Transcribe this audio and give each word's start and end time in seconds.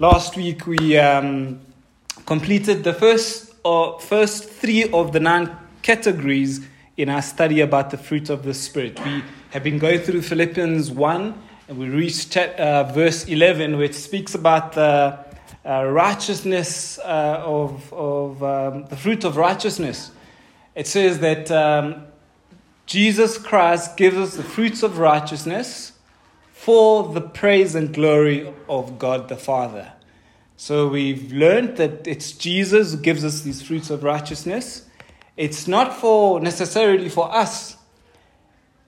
Last 0.00 0.36
week 0.36 0.66
we 0.66 0.98
um, 0.98 1.60
completed 2.26 2.82
the 2.82 2.92
first 2.92 3.54
or 3.62 4.00
first 4.00 4.42
three 4.42 4.90
of 4.90 5.12
the 5.12 5.20
nine 5.20 5.56
categories 5.82 6.66
in 6.96 7.08
our 7.08 7.22
study 7.22 7.60
about 7.60 7.90
the 7.90 7.96
fruit 7.96 8.28
of 8.28 8.42
the 8.42 8.54
Spirit. 8.54 8.98
We 9.04 9.22
have 9.50 9.62
been 9.62 9.78
going 9.78 10.00
through 10.00 10.22
Philippians 10.22 10.90
1 10.90 11.42
and 11.68 11.78
we 11.78 11.88
reached 11.90 12.36
uh, 12.36 12.82
verse 12.92 13.26
11 13.28 13.76
which 13.76 13.94
speaks 13.94 14.34
about 14.34 14.72
the 14.72 15.16
uh, 15.64 15.84
righteousness 15.84 16.98
uh, 16.98 17.44
of, 17.44 17.92
of 17.92 18.42
um, 18.42 18.86
the 18.86 18.96
fruit 18.96 19.22
of 19.22 19.36
righteousness. 19.36 20.10
It 20.74 20.88
says 20.88 21.20
that 21.20 21.52
um, 21.52 22.04
Jesus 22.86 23.38
Christ 23.38 23.96
gives 23.96 24.16
us 24.16 24.34
the 24.34 24.42
fruits 24.42 24.82
of 24.82 24.98
righteousness 24.98 25.92
for 26.64 27.12
the 27.12 27.20
praise 27.20 27.74
and 27.74 27.92
glory 27.92 28.50
of 28.70 28.98
God 28.98 29.28
the 29.28 29.36
Father. 29.36 29.92
So 30.56 30.88
we've 30.88 31.30
learned 31.30 31.76
that 31.76 32.06
it's 32.06 32.32
Jesus 32.32 32.92
who 32.92 33.00
gives 33.00 33.22
us 33.22 33.42
these 33.42 33.60
fruits 33.60 33.90
of 33.90 34.02
righteousness. 34.02 34.88
It's 35.36 35.68
not 35.68 35.94
for 35.94 36.40
necessarily 36.40 37.10
for 37.10 37.30
us. 37.30 37.76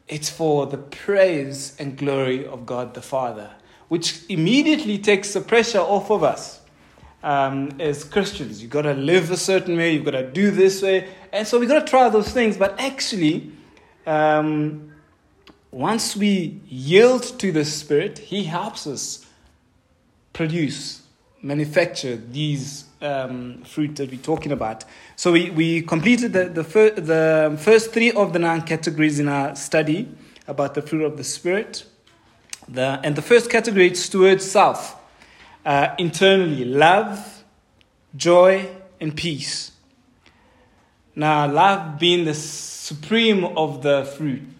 It's 0.08 0.30
for 0.30 0.64
the 0.64 0.78
praise 0.78 1.76
and 1.78 1.98
glory 1.98 2.46
of 2.46 2.64
God 2.64 2.94
the 2.94 3.02
Father, 3.02 3.50
which 3.88 4.22
immediately 4.30 4.96
takes 4.96 5.34
the 5.34 5.42
pressure 5.42 5.80
off 5.80 6.10
of 6.10 6.24
us 6.24 6.62
um, 7.22 7.72
as 7.78 8.04
Christians. 8.04 8.62
You've 8.62 8.70
got 8.70 8.82
to 8.82 8.94
live 8.94 9.30
a 9.30 9.36
certain 9.36 9.76
way, 9.76 9.92
you've 9.92 10.06
got 10.06 10.12
to 10.12 10.30
do 10.30 10.50
this 10.50 10.80
way. 10.80 11.10
And 11.30 11.46
so 11.46 11.58
we've 11.58 11.68
got 11.68 11.80
to 11.80 11.90
try 11.90 12.08
those 12.08 12.30
things. 12.30 12.56
But 12.56 12.80
actually, 12.80 13.52
um, 14.06 14.85
once 15.76 16.16
we 16.16 16.58
yield 16.68 17.22
to 17.38 17.52
the 17.52 17.62
Spirit, 17.62 18.18
He 18.18 18.44
helps 18.44 18.86
us 18.86 19.26
produce, 20.32 21.02
manufacture 21.42 22.16
these 22.16 22.86
um, 23.02 23.62
fruit 23.62 23.94
that 23.96 24.10
we're 24.10 24.16
talking 24.16 24.52
about. 24.52 24.86
So 25.16 25.32
we, 25.32 25.50
we 25.50 25.82
completed 25.82 26.32
the, 26.32 26.46
the, 26.46 26.64
fir- 26.64 26.94
the 26.94 27.58
first 27.60 27.92
three 27.92 28.10
of 28.10 28.32
the 28.32 28.38
nine 28.38 28.62
categories 28.62 29.20
in 29.20 29.28
our 29.28 29.54
study 29.54 30.08
about 30.48 30.72
the 30.72 30.80
fruit 30.80 31.04
of 31.04 31.18
the 31.18 31.24
Spirit. 31.24 31.84
The, 32.66 32.98
and 33.04 33.14
the 33.14 33.20
first 33.20 33.50
category 33.50 33.90
is 33.92 34.08
towards 34.08 34.50
self, 34.50 34.96
uh, 35.66 35.94
internally, 35.98 36.64
love, 36.64 37.44
joy, 38.16 38.66
and 38.98 39.14
peace. 39.14 39.72
Now, 41.14 41.46
love 41.46 41.98
being 41.98 42.24
the 42.24 42.34
supreme 42.34 43.44
of 43.44 43.82
the 43.82 44.06
fruit 44.16 44.55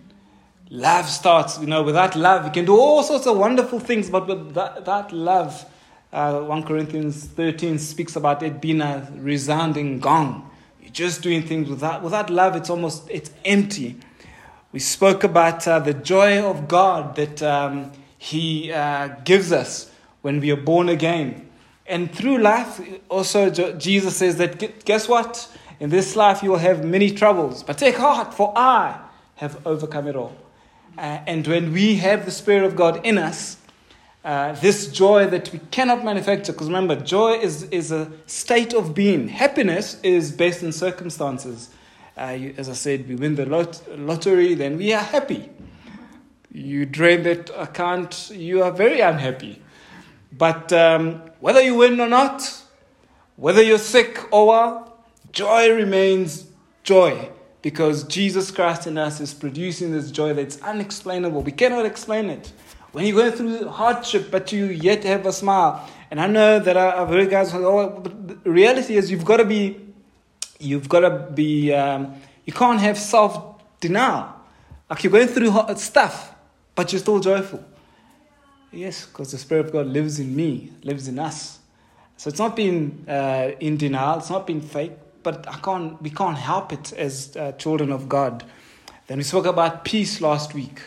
love 0.71 1.09
starts, 1.09 1.59
you 1.61 1.67
know, 1.67 1.83
without 1.83 2.17
love, 2.17 2.45
you 2.45 2.51
can 2.51 2.65
do 2.65 2.77
all 2.77 3.03
sorts 3.03 3.27
of 3.27 3.37
wonderful 3.37 3.79
things, 3.79 4.11
but 4.11 4.27
with 4.27 4.55
that, 4.55 4.85
that 4.85 5.13
love, 5.13 5.65
uh, 6.13 6.41
1 6.41 6.63
Corinthians 6.65 7.25
13 7.25 7.79
speaks 7.79 8.17
about 8.17 8.43
it 8.43 8.61
being 8.61 8.81
a 8.81 9.09
resounding 9.17 10.01
gong. 10.01 10.51
You're 10.81 10.93
just 10.93 11.23
doing 11.23 11.43
things 11.43 11.69
without, 11.69 12.03
without 12.03 12.31
love, 12.31 12.57
it's 12.57 12.71
almost, 12.71 13.09
it's 13.11 13.31
empty. 13.45 13.97
We 14.73 14.81
spoke 14.81 15.25
about 15.25 15.67
uh, 15.69 15.79
the 15.79 15.95
joy 15.95 16.43
of 16.43 16.69
God 16.69 17.17
that 17.17 17.43
um, 17.43 17.93
He 18.19 18.73
uh, 18.73 19.09
gives 19.25 19.53
us 19.53 19.91
when 20.23 20.41
we 20.41 20.51
are 20.51 20.57
born 20.57 20.89
again. 20.89 21.49
And 21.87 22.13
through 22.13 22.39
life, 22.39 22.81
also, 23.09 23.49
Jesus 23.51 24.17
says 24.17 24.37
that, 24.39 24.85
guess 24.85 25.09
what? 25.09 25.49
In 25.79 25.91
this 25.91 26.17
life, 26.17 26.43
you 26.43 26.51
will 26.51 26.59
have 26.59 26.85
many 26.85 27.13
troubles, 27.13 27.63
but 27.63 27.79
take 27.79 27.97
heart, 27.97 28.35
for 28.35 28.53
I 28.57 28.99
have 29.37 29.65
overcome 29.65 30.09
it 30.09 30.17
all. 30.17 30.35
Uh, 30.97 31.21
and 31.27 31.47
when 31.47 31.73
we 31.73 31.97
have 31.97 32.25
the 32.25 32.31
Spirit 32.31 32.65
of 32.65 32.75
God 32.75 33.05
in 33.05 33.19
us, 33.19 33.59
uh, 34.25 34.53
this 34.55 34.89
joy 34.89 35.27
that 35.27 35.53
we 35.53 35.61
cannot 35.71 36.05
manufacture, 36.05 36.53
because 36.53 36.69
remember, 36.69 36.97
joy 36.97 37.35
is, 37.35 37.65
is 37.65 37.93
a 37.93 38.11
state 38.27 38.73
of 38.73 38.95
being. 38.95 39.29
Happiness 39.29 40.01
is 40.03 40.33
based 40.33 40.65
on 40.65 40.73
circumstances. 40.73 41.71
Uh, 42.17 42.37
you, 42.39 42.55
as 42.57 42.69
I 42.69 42.73
said, 42.73 43.07
we 43.07 43.15
win 43.15 43.35
the 43.35 43.45
lot- 43.45 43.83
lottery, 43.97 44.55
then 44.55 44.79
we 44.79 44.93
are 44.95 45.03
happy. 45.03 45.51
You 46.51 46.87
drain 46.87 47.25
that 47.25 47.51
account, 47.55 48.31
you 48.33 48.63
are 48.63 48.73
very 48.73 49.01
unhappy. 49.01 49.63
But 50.33 50.73
um, 50.73 51.23
whether 51.41 51.61
you 51.61 51.75
win 51.75 52.01
or 52.01 52.09
not, 52.09 52.63
whether 53.37 53.63
you're 53.63 53.79
sick 53.79 54.33
or 54.33 54.47
well, 54.47 54.99
joy 55.31 55.71
remains 55.73 56.47
joy 56.83 57.31
because 57.63 58.05
Jesus 58.05 58.51
Christ 58.51 58.87
in 58.87 58.99
us 58.99 59.21
is 59.21 59.35
producing 59.35 59.93
this 59.93 60.11
joy 60.11 60.35
that's 60.35 60.61
unexplainable. 60.63 61.43
We 61.43 61.53
cannot 61.53 61.87
explain 61.87 62.31
it. 62.31 62.53
When 62.93 63.05
you're 63.05 63.17
going 63.17 63.33
through 63.33 63.69
hardship, 63.69 64.31
but 64.31 64.53
you 64.53 64.67
yet 64.67 65.05
have 65.05 65.27
a 65.27 65.33
smile. 65.33 65.89
And 66.11 66.21
I 66.21 66.27
know 66.27 66.59
that 66.59 66.77
I've 66.77 67.09
heard 67.09 67.29
guys 67.29 67.53
oh, 67.53 67.91
but 67.91 68.47
reality 68.47 68.97
is 68.97 69.11
you've 69.11 69.25
got 69.25 69.39
to 69.39 69.45
be, 69.45 69.81
you've 70.59 70.89
got 70.89 71.01
to 71.01 71.31
be, 71.35 71.75
um, 71.75 72.15
you 72.45 72.53
can't 72.53 72.81
have 72.81 72.97
self 72.97 73.61
denial. 73.81 74.33
Like 74.89 75.03
you're 75.03 75.13
going 75.13 75.29
through 75.29 75.51
hard 75.51 75.79
stuff, 75.79 76.35
but 76.75 76.93
you're 76.93 77.01
still 77.01 77.21
joyful. 77.21 77.63
Yes, 78.73 79.07
because 79.07 79.33
the 79.33 79.39
Spirit 79.39 79.67
of 79.67 79.73
God 79.73 79.87
lives 79.87 80.21
in 80.21 80.35
me, 80.35 80.73
lives 80.83 81.09
in 81.09 81.19
us. 81.19 81.59
So 82.17 82.29
it's 82.29 82.39
not 82.39 82.57
being 82.57 83.05
uh, 83.09 83.53
in 83.61 83.77
denial, 83.77 84.19
it's 84.19 84.31
not 84.31 84.47
being 84.47 84.61
fake, 84.61 84.93
but 85.27 85.45
I 85.49 85.59
can't, 85.59 86.01
we 86.01 86.11
can't 86.11 86.39
help 86.39 86.73
it 86.73 86.93
as 86.93 87.37
uh, 87.37 87.51
children 87.59 87.91
of 87.91 88.09
God. 88.09 88.45
Then 89.09 89.19
we 89.19 89.25
spoke 89.25 89.47
about 89.47 89.85
peace 89.85 90.21
last 90.21 90.55
week 90.55 90.81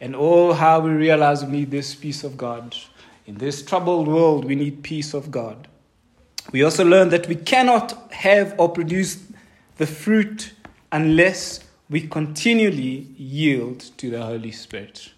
and 0.00 0.14
oh, 0.14 0.52
how 0.52 0.78
we 0.78 0.90
realize 0.90 1.44
we 1.44 1.50
need 1.50 1.72
this 1.72 1.92
peace 1.92 2.22
of 2.22 2.36
God. 2.36 2.76
In 3.26 3.38
this 3.38 3.64
troubled 3.64 4.06
world, 4.06 4.44
we 4.44 4.54
need 4.54 4.84
peace 4.84 5.14
of 5.14 5.32
God. 5.32 5.66
We 6.52 6.62
also 6.62 6.84
learned 6.84 7.10
that 7.10 7.26
we 7.26 7.34
cannot 7.34 8.12
have 8.12 8.54
or 8.56 8.68
produce 8.68 9.24
the 9.78 9.86
fruit 9.88 10.52
unless 10.92 11.64
we 11.90 12.02
continually 12.02 13.08
yield 13.16 13.80
to 13.96 14.10
the 14.10 14.22
Holy 14.22 14.52
Spirit. 14.52 15.10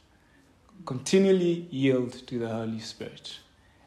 Continually 0.86 1.66
yield 1.70 2.26
to 2.28 2.38
the 2.38 2.48
Holy 2.48 2.80
Spirit. 2.80 3.40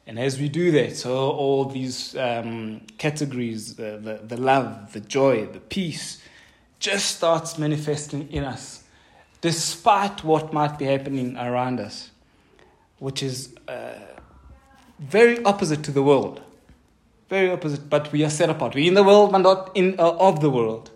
And 0.07 0.17
as 0.17 0.39
we 0.39 0.47
do 0.47 0.71
that, 0.71 0.95
so 0.95 1.31
all 1.31 1.65
these 1.65 2.15
um, 2.15 2.81
categories 2.97 3.75
the, 3.75 3.99
the, 4.01 4.21
the 4.25 4.41
love, 4.41 4.93
the 4.93 5.01
joy, 5.01 5.45
the 5.47 5.59
peace 5.59 6.21
just 6.79 7.17
starts 7.17 7.57
manifesting 7.57 8.31
in 8.31 8.45
us, 8.45 8.83
despite 9.41 10.23
what 10.23 10.53
might 10.53 10.79
be 10.79 10.85
happening 10.85 11.35
around 11.35 11.81
us, 11.81 12.11
which 12.99 13.21
is 13.21 13.53
uh, 13.67 13.95
very 14.97 15.43
opposite 15.43 15.83
to 15.83 15.91
the 15.91 16.01
world. 16.01 16.41
Very 17.27 17.51
opposite, 17.51 17.89
but 17.89 18.09
we 18.13 18.23
are 18.23 18.29
set 18.29 18.49
apart. 18.49 18.75
We're 18.75 18.87
in 18.87 18.93
the 18.93 19.03
world, 19.03 19.33
but 19.33 19.39
not 19.39 19.71
in, 19.75 19.99
uh, 19.99 20.11
of 20.11 20.39
the 20.39 20.49
world. 20.49 20.89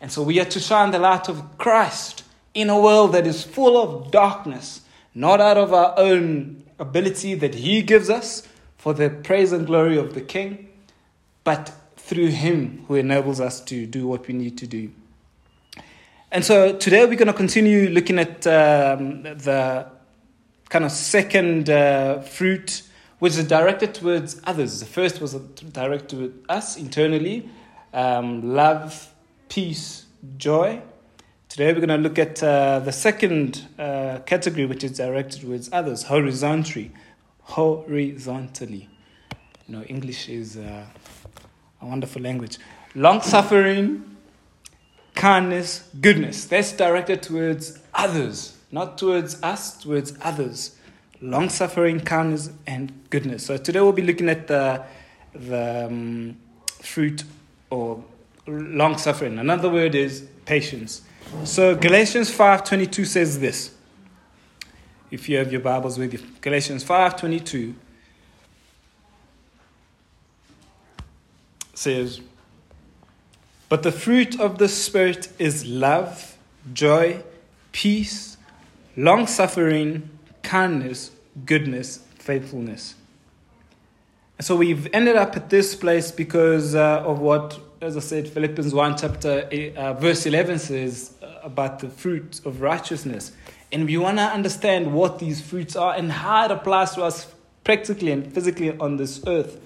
And 0.00 0.12
so 0.12 0.22
we 0.22 0.38
are 0.38 0.44
to 0.44 0.60
shine 0.60 0.92
the 0.92 1.00
light 1.00 1.28
of 1.28 1.58
Christ 1.58 2.22
in 2.54 2.70
a 2.70 2.78
world 2.78 3.12
that 3.12 3.26
is 3.26 3.42
full 3.42 3.76
of 3.76 4.12
darkness, 4.12 4.82
not 5.16 5.40
out 5.40 5.56
of 5.56 5.72
our 5.72 5.98
own 5.98 6.62
ability 6.78 7.34
that 7.34 7.56
He 7.56 7.82
gives 7.82 8.08
us, 8.08 8.46
for 8.82 8.92
the 8.92 9.08
praise 9.08 9.52
and 9.52 9.64
glory 9.64 9.96
of 9.96 10.12
the 10.12 10.20
King, 10.20 10.68
but 11.44 11.72
through 11.96 12.26
Him 12.26 12.84
who 12.88 12.96
enables 12.96 13.40
us 13.40 13.60
to 13.60 13.86
do 13.86 14.08
what 14.08 14.26
we 14.26 14.34
need 14.34 14.58
to 14.58 14.66
do. 14.66 14.90
And 16.32 16.44
so 16.44 16.76
today 16.76 17.06
we're 17.06 17.14
going 17.14 17.28
to 17.28 17.32
continue 17.32 17.90
looking 17.90 18.18
at 18.18 18.44
um, 18.44 19.22
the 19.22 19.86
kind 20.68 20.84
of 20.84 20.90
second 20.90 21.70
uh, 21.70 22.22
fruit, 22.22 22.82
which 23.20 23.36
is 23.36 23.46
directed 23.46 23.94
towards 23.94 24.40
others. 24.42 24.80
The 24.80 24.86
first 24.86 25.20
was 25.20 25.34
directed 25.34 26.08
to 26.08 26.42
us 26.48 26.76
internally 26.76 27.48
um, 27.94 28.52
love, 28.52 29.14
peace, 29.48 30.06
joy. 30.38 30.82
Today 31.48 31.72
we're 31.72 31.86
going 31.86 32.02
to 32.02 32.08
look 32.08 32.18
at 32.18 32.42
uh, 32.42 32.80
the 32.80 32.90
second 32.90 33.64
uh, 33.78 34.18
category, 34.26 34.66
which 34.66 34.82
is 34.82 34.96
directed 34.96 35.42
towards 35.42 35.68
others, 35.72 36.02
horizontally 36.02 36.90
horizontally. 37.42 38.88
You 39.66 39.76
know, 39.76 39.82
English 39.84 40.28
is 40.28 40.56
uh, 40.56 40.84
a 41.80 41.86
wonderful 41.86 42.22
language. 42.22 42.58
Long 42.94 43.20
suffering, 43.22 44.16
kindness, 45.14 45.88
goodness. 46.00 46.44
That's 46.44 46.72
directed 46.72 47.22
towards 47.22 47.78
others, 47.94 48.56
not 48.70 48.98
towards 48.98 49.42
us, 49.42 49.78
towards 49.78 50.14
others. 50.22 50.76
Long 51.20 51.48
suffering, 51.48 52.00
kindness, 52.00 52.50
and 52.66 52.92
goodness. 53.10 53.46
So 53.46 53.56
today 53.56 53.80
we'll 53.80 53.92
be 53.92 54.02
looking 54.02 54.28
at 54.28 54.48
the, 54.48 54.84
the 55.32 55.86
um, 55.86 56.36
fruit 56.80 57.24
or 57.70 58.02
long 58.46 58.98
suffering. 58.98 59.38
Another 59.38 59.70
word 59.70 59.94
is 59.94 60.26
patience. 60.44 61.02
So 61.44 61.74
Galatians 61.74 62.30
5:22 62.30 63.06
says 63.06 63.40
this 63.40 63.70
if 65.12 65.28
you 65.28 65.36
have 65.36 65.52
your 65.52 65.60
Bibles 65.60 65.98
with 65.98 66.14
you. 66.14 66.20
Galatians 66.40 66.82
5:22 66.82 67.74
says, 71.74 72.20
"But 73.68 73.82
the 73.82 73.92
fruit 73.92 74.40
of 74.40 74.56
the 74.56 74.68
spirit 74.68 75.28
is 75.38 75.66
love, 75.66 76.36
joy, 76.72 77.22
peace, 77.72 78.38
long-suffering, 78.96 80.08
kindness, 80.42 81.10
goodness, 81.44 82.00
faithfulness." 82.18 82.94
And 84.38 84.46
so 84.46 84.56
we've 84.56 84.88
ended 84.94 85.16
up 85.16 85.36
at 85.36 85.50
this 85.50 85.74
place 85.74 86.10
because 86.10 86.74
uh, 86.74 87.02
of 87.04 87.18
what, 87.18 87.60
as 87.82 87.98
I 87.98 88.00
said, 88.00 88.28
Philippians 88.28 88.72
1 88.72 88.96
chapter 88.96 89.48
uh, 89.76 89.92
verse 89.92 90.24
11 90.24 90.58
says 90.58 91.14
uh, 91.22 91.26
about 91.44 91.80
the 91.80 91.90
fruit 91.90 92.40
of 92.46 92.62
righteousness. 92.62 93.32
And 93.72 93.86
we 93.86 93.96
want 93.96 94.18
to 94.18 94.24
understand 94.24 94.92
what 94.92 95.18
these 95.18 95.40
fruits 95.40 95.76
are 95.76 95.94
and 95.94 96.12
how 96.12 96.44
it 96.44 96.50
applies 96.50 96.90
to 96.92 97.02
us 97.02 97.26
practically 97.64 98.12
and 98.12 98.32
physically 98.32 98.76
on 98.78 98.98
this 98.98 99.22
earth. 99.26 99.58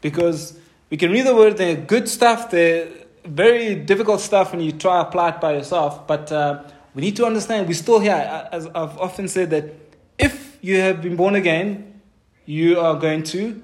Because 0.00 0.58
we 0.88 0.96
can 0.96 1.10
read 1.10 1.26
the 1.26 1.34
word, 1.34 1.56
they're 1.56 1.74
good 1.74 2.08
stuff, 2.08 2.50
they're 2.50 2.88
very 3.24 3.74
difficult 3.74 4.20
stuff 4.20 4.52
when 4.52 4.60
you 4.60 4.72
try 4.72 5.02
to 5.02 5.08
apply 5.08 5.30
it 5.30 5.40
by 5.40 5.54
yourself. 5.54 6.06
But 6.06 6.30
uh, 6.30 6.62
we 6.94 7.02
need 7.02 7.16
to 7.16 7.26
understand 7.26 7.66
we're 7.66 7.74
still 7.74 7.98
here. 7.98 8.48
As 8.52 8.66
I've 8.68 8.96
often 8.98 9.26
said, 9.26 9.50
that 9.50 9.74
if 10.16 10.58
you 10.60 10.78
have 10.80 11.02
been 11.02 11.16
born 11.16 11.34
again, 11.34 12.00
you 12.46 12.78
are 12.78 12.94
going 12.94 13.24
to 13.24 13.60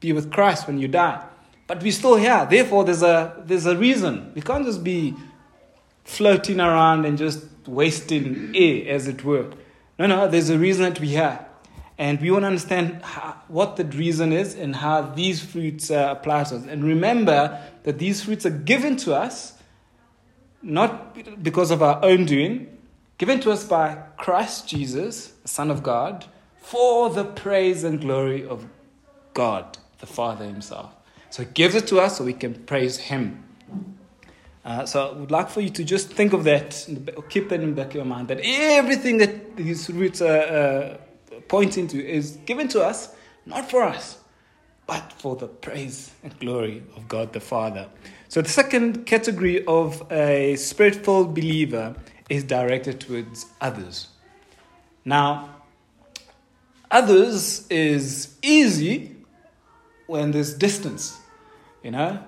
be 0.00 0.12
with 0.12 0.30
Christ 0.30 0.66
when 0.66 0.78
you 0.78 0.88
die. 0.88 1.24
But 1.66 1.82
we're 1.82 1.92
still 1.92 2.16
here. 2.16 2.46
Therefore, 2.50 2.84
there's 2.84 3.02
a, 3.02 3.42
there's 3.46 3.66
a 3.66 3.76
reason. 3.76 4.32
We 4.34 4.42
can't 4.42 4.64
just 4.64 4.82
be 4.82 5.14
floating 6.04 6.60
around 6.60 7.04
and 7.04 7.16
just 7.18 7.44
wasting 7.66 8.52
air, 8.54 8.92
as 8.94 9.06
it 9.06 9.24
were. 9.24 9.50
No, 9.98 10.06
no, 10.06 10.28
there's 10.28 10.50
a 10.50 10.58
reason 10.58 10.84
that 10.84 11.00
we're 11.00 11.10
here. 11.10 11.46
And 11.98 12.18
we 12.22 12.30
want 12.30 12.44
to 12.44 12.46
understand 12.46 13.02
how, 13.02 13.36
what 13.48 13.76
the 13.76 13.84
reason 13.84 14.32
is 14.32 14.54
and 14.54 14.74
how 14.74 15.02
these 15.02 15.44
fruits 15.44 15.90
uh, 15.90 16.14
apply 16.16 16.44
to 16.44 16.56
us. 16.56 16.64
And 16.64 16.82
remember 16.82 17.60
that 17.82 17.98
these 17.98 18.24
fruits 18.24 18.46
are 18.46 18.50
given 18.50 18.96
to 18.98 19.14
us 19.14 19.58
not 20.62 21.42
because 21.42 21.70
of 21.70 21.82
our 21.82 22.02
own 22.02 22.24
doing, 22.24 22.78
given 23.18 23.40
to 23.40 23.50
us 23.50 23.64
by 23.64 23.96
Christ 24.16 24.68
Jesus, 24.68 25.28
the 25.42 25.48
Son 25.48 25.70
of 25.70 25.82
God, 25.82 26.24
for 26.56 27.10
the 27.10 27.24
praise 27.24 27.84
and 27.84 28.00
glory 28.00 28.46
of 28.46 28.66
God, 29.34 29.78
the 29.98 30.06
Father 30.06 30.46
Himself. 30.46 30.94
So 31.28 31.44
He 31.44 31.50
gives 31.52 31.74
it 31.74 31.86
to 31.88 32.00
us 32.00 32.18
so 32.18 32.24
we 32.24 32.32
can 32.32 32.54
praise 32.64 32.96
Him. 32.96 33.44
Uh, 34.64 34.84
so 34.84 35.08
I 35.08 35.12
would 35.12 35.30
like 35.30 35.48
for 35.48 35.60
you 35.62 35.70
to 35.70 35.84
just 35.84 36.12
think 36.12 36.32
of 36.32 36.44
that, 36.44 36.86
keep 37.30 37.48
that 37.48 37.60
in 37.60 37.70
the 37.70 37.76
back 37.76 37.88
of 37.88 37.94
your 37.94 38.04
mind, 38.04 38.28
that 38.28 38.40
everything 38.42 39.16
that 39.18 39.56
these 39.56 39.88
roots 39.88 40.20
are 40.20 40.26
uh, 40.38 40.96
pointing 41.48 41.88
to 41.88 42.06
is 42.06 42.36
given 42.44 42.68
to 42.68 42.82
us, 42.84 43.14
not 43.46 43.70
for 43.70 43.82
us, 43.82 44.18
but 44.86 45.12
for 45.14 45.34
the 45.36 45.46
praise 45.46 46.10
and 46.22 46.38
glory 46.40 46.82
of 46.96 47.08
God 47.08 47.32
the 47.32 47.40
Father. 47.40 47.88
So 48.28 48.42
the 48.42 48.48
second 48.50 49.06
category 49.06 49.64
of 49.64 50.04
a 50.12 50.56
spirit 50.56 50.96
filled 50.96 51.34
believer 51.34 51.96
is 52.28 52.44
directed 52.44 53.00
towards 53.00 53.46
others. 53.60 54.08
Now, 55.04 55.62
others 56.90 57.66
is 57.70 58.36
easy 58.42 59.16
when 60.06 60.32
there's 60.32 60.52
distance, 60.52 61.18
you 61.82 61.92
know. 61.92 62.22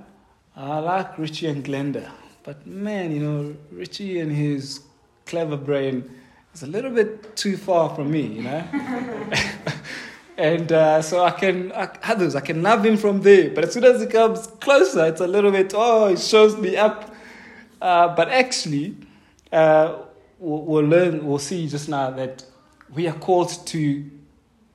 I 0.56 0.78
like 0.78 1.18
Richie 1.18 1.48
and 1.48 1.64
Glenda. 1.64 2.10
But 2.44 2.66
man, 2.66 3.12
you 3.12 3.20
know, 3.20 3.56
Richie 3.70 4.18
and 4.18 4.32
his 4.32 4.80
clever 5.26 5.56
brain 5.56 6.10
is 6.52 6.62
a 6.62 6.66
little 6.66 6.90
bit 6.90 7.36
too 7.36 7.56
far 7.56 7.94
from 7.94 8.10
me, 8.10 8.22
you 8.22 8.42
know. 8.42 8.64
and 10.36 10.72
uh, 10.72 11.02
so 11.02 11.24
I 11.24 11.30
can 11.30 11.70
I, 11.72 11.88
others 12.02 12.34
I 12.34 12.40
can 12.40 12.62
love 12.62 12.84
him 12.84 12.96
from 12.96 13.22
there, 13.22 13.50
but 13.50 13.64
as 13.64 13.72
soon 13.72 13.84
as 13.84 14.00
he 14.00 14.08
comes 14.08 14.48
closer, 14.60 15.06
it's 15.06 15.20
a 15.20 15.26
little 15.26 15.52
bit 15.52 15.72
oh, 15.76 16.08
he 16.08 16.16
shows 16.16 16.56
me 16.56 16.76
up. 16.76 17.14
Uh, 17.80 18.14
but 18.14 18.28
actually, 18.28 18.96
uh, 19.52 19.98
we'll, 20.38 20.62
we'll 20.62 20.84
learn, 20.84 21.24
we'll 21.24 21.38
see 21.38 21.68
just 21.68 21.88
now 21.88 22.10
that 22.10 22.44
we 22.92 23.06
are 23.06 23.14
called 23.14 23.50
to 23.66 24.10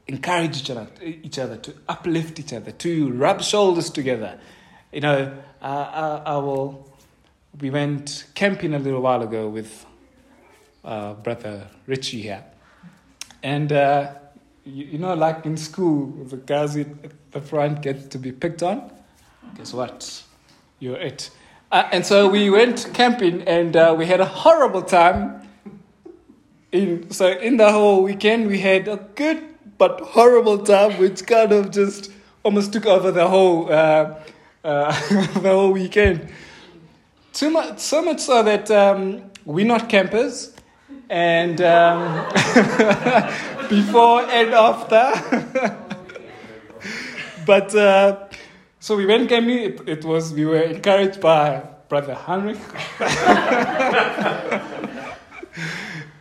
encourage 0.08 0.62
each 0.62 0.70
other, 0.70 0.88
each 1.02 1.38
other, 1.38 1.58
to 1.58 1.74
uplift 1.90 2.40
each 2.40 2.54
other, 2.54 2.72
to 2.72 3.12
rub 3.12 3.42
shoulders 3.42 3.90
together. 3.90 4.40
You 4.94 5.02
know, 5.02 5.38
uh, 5.62 6.22
I, 6.26 6.32
I 6.32 6.38
will 6.38 6.87
we 7.60 7.70
went 7.70 8.26
camping 8.36 8.74
a 8.74 8.80
little 8.80 9.02
while 9.02 9.22
ago 9.22 9.48
with 9.48 9.86
uh, 10.84 11.14
brother 11.14 11.68
Richie 11.86 12.22
here. 12.22 12.44
And, 13.44 13.72
uh, 13.72 14.14
you, 14.66 14.86
you, 14.86 14.98
know, 14.98 15.14
like 15.14 15.46
in 15.46 15.58
school, 15.58 16.08
the 16.26 16.38
guys 16.38 16.76
at 16.76 16.88
the 17.32 17.42
front 17.42 17.82
get 17.82 18.12
to 18.12 18.18
be 18.18 18.32
picked 18.32 18.64
on. 18.64 18.92
Guess 19.56 19.74
what? 19.74 20.24
You're 20.80 20.98
it. 20.98 21.30
Uh, 21.72 21.90
and 21.92 22.06
so 22.06 22.30
we 22.30 22.50
went 22.50 22.90
camping 22.94 23.42
and 23.44 23.76
uh, 23.76 23.96
we 23.98 24.06
had 24.06 24.20
a 24.20 24.26
horrible 24.26 24.82
time. 24.82 25.42
In, 26.72 27.10
so 27.12 27.28
in 27.28 27.58
the 27.58 27.72
whole 27.72 28.04
weekend, 28.04 28.48
we 28.48 28.60
had 28.60 28.88
a 28.88 28.98
good 29.16 29.44
but 29.78 30.00
horrible 30.02 30.60
time, 30.60 30.98
which 31.00 31.26
kind 31.26 31.52
of 31.52 31.72
just 31.72 32.12
almost 32.44 32.74
took 32.74 32.86
over 32.86 33.12
the 33.12 33.28
whole, 33.28 33.72
uh, 33.72 34.16
uh, 34.64 34.92
the 35.40 35.50
whole 35.50 35.72
weekend. 35.72 36.30
Too 37.38 37.52
much, 37.52 37.78
so 37.78 38.02
much 38.02 38.22
so 38.22 38.42
that 38.42 38.72
um, 38.72 39.30
we're 39.46 39.64
not 39.64 39.90
campers, 39.90 40.56
and 41.08 41.62
um, 41.62 42.28
before 43.70 44.24
and 44.24 44.56
after. 44.56 45.78
but 47.46 47.76
uh, 47.76 48.28
so 48.80 48.96
we 48.96 49.06
went 49.06 49.30
camping. 49.30 49.60
It, 49.60 49.88
it, 49.88 50.04
was 50.04 50.34
we 50.34 50.46
were 50.46 50.64
encouraged 50.64 51.22
by 51.22 51.62
brother 51.90 52.16
Heinrich, 52.16 52.58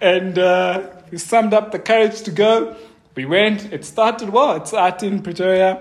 and 0.03 0.39
uh, 0.39 0.87
we 1.11 1.17
summed 1.17 1.55
up 1.55 1.73
the 1.73 1.79
courage 1.79 2.21
to 2.25 2.31
go. 2.31 2.77
We 3.15 3.25
went. 3.25 3.73
It 3.73 3.87
started 3.87 4.29
well. 4.29 4.57
It 4.57 4.69
started 4.69 5.11
in 5.11 5.23
Pretoria, 5.23 5.81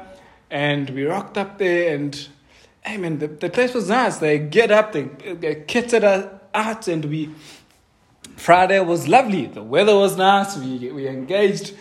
and 0.49 0.89
we 0.91 1.03
rocked 1.03 1.37
up 1.37 1.57
there 1.57 1.93
and 1.93 2.25
hey 2.85 2.97
man, 2.97 3.17
the, 3.17 3.27
the 3.27 3.49
place 3.49 3.73
was 3.73 3.89
nice. 3.89 4.17
They 4.17 4.37
get 4.39 4.71
up, 4.71 4.93
they, 4.93 5.03
they 5.03 5.55
kitted 5.67 6.03
us 6.03 6.31
out, 6.53 6.87
and 6.87 7.03
we. 7.05 7.31
Friday 8.37 8.79
was 8.81 9.07
lovely. 9.07 9.45
The 9.45 9.63
weather 9.63 9.95
was 9.95 10.17
nice. 10.17 10.57
We 10.57 10.91
we 10.91 11.07
engaged. 11.07 11.73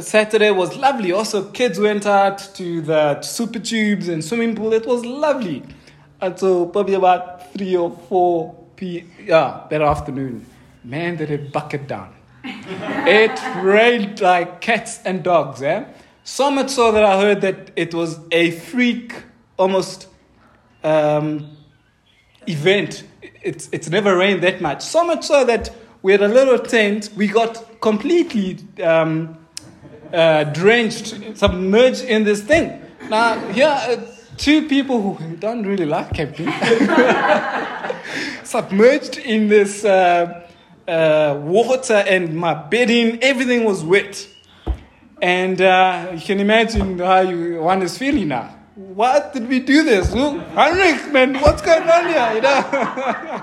Saturday 0.00 0.50
was 0.50 0.76
lovely. 0.76 1.12
Also, 1.12 1.50
kids 1.50 1.78
went 1.78 2.06
out 2.06 2.38
to 2.54 2.82
the 2.82 3.22
super 3.22 3.58
tubes 3.58 4.08
and 4.08 4.22
swimming 4.22 4.56
pool. 4.56 4.72
It 4.72 4.86
was 4.86 5.04
lovely 5.06 5.62
until 6.20 6.66
probably 6.66 6.94
about 6.94 7.52
three 7.52 7.76
or 7.76 7.90
four 8.08 8.54
p. 8.76 9.04
Yeah, 9.24 9.66
that 9.70 9.80
afternoon. 9.80 10.44
Man, 10.82 11.16
did 11.16 11.30
it 11.30 11.52
bucket 11.52 11.86
down. 11.86 12.14
it 12.44 13.38
rained 13.62 14.20
like 14.20 14.60
cats 14.60 15.00
and 15.04 15.22
dogs. 15.22 15.62
Eh? 15.62 15.84
So 16.24 16.50
much 16.50 16.70
so 16.70 16.90
that 16.90 17.04
I 17.04 17.20
heard 17.20 17.42
that 17.42 17.70
it 17.76 17.94
was 17.94 18.18
a 18.32 18.50
freak, 18.50 19.14
almost 19.58 20.09
um, 20.82 21.56
event. 22.46 23.04
It's, 23.42 23.68
it's 23.72 23.88
never 23.88 24.16
rained 24.16 24.42
that 24.42 24.60
much. 24.60 24.82
So 24.82 25.04
much 25.04 25.24
so 25.24 25.44
that 25.44 25.70
we 26.02 26.12
had 26.12 26.22
a 26.22 26.28
little 26.28 26.58
tent. 26.58 27.10
We 27.16 27.28
got 27.28 27.80
completely 27.80 28.58
um, 28.82 29.38
uh, 30.12 30.44
drenched, 30.44 31.36
submerged 31.36 32.04
in 32.04 32.24
this 32.24 32.42
thing. 32.42 32.82
Now, 33.08 33.38
here 33.52 33.68
are 33.68 33.98
two 34.36 34.68
people 34.68 35.14
who 35.14 35.36
don't 35.36 35.64
really 35.64 35.86
like 35.86 36.12
camping, 36.14 36.46
submerged 38.44 39.18
in 39.18 39.48
this 39.48 39.84
uh, 39.84 40.46
uh, 40.86 41.38
water, 41.42 41.94
and 41.94 42.34
my 42.36 42.54
bedding, 42.54 43.22
everything 43.22 43.64
was 43.64 43.84
wet. 43.84 44.26
And 45.22 45.60
uh, 45.60 46.12
you 46.14 46.20
can 46.20 46.40
imagine 46.40 46.98
how 46.98 47.20
you, 47.20 47.60
one 47.60 47.82
is 47.82 47.98
feeling 47.98 48.28
now 48.28 48.59
what 48.80 49.34
did 49.34 49.46
we 49.46 49.60
do 49.60 49.82
this? 49.82 50.12
Heinrich, 50.12 51.12
man, 51.12 51.34
what's 51.34 51.60
going 51.60 51.86
on 51.86 52.06
here? 52.08 52.32
You 52.34 52.40
know? 52.40 53.42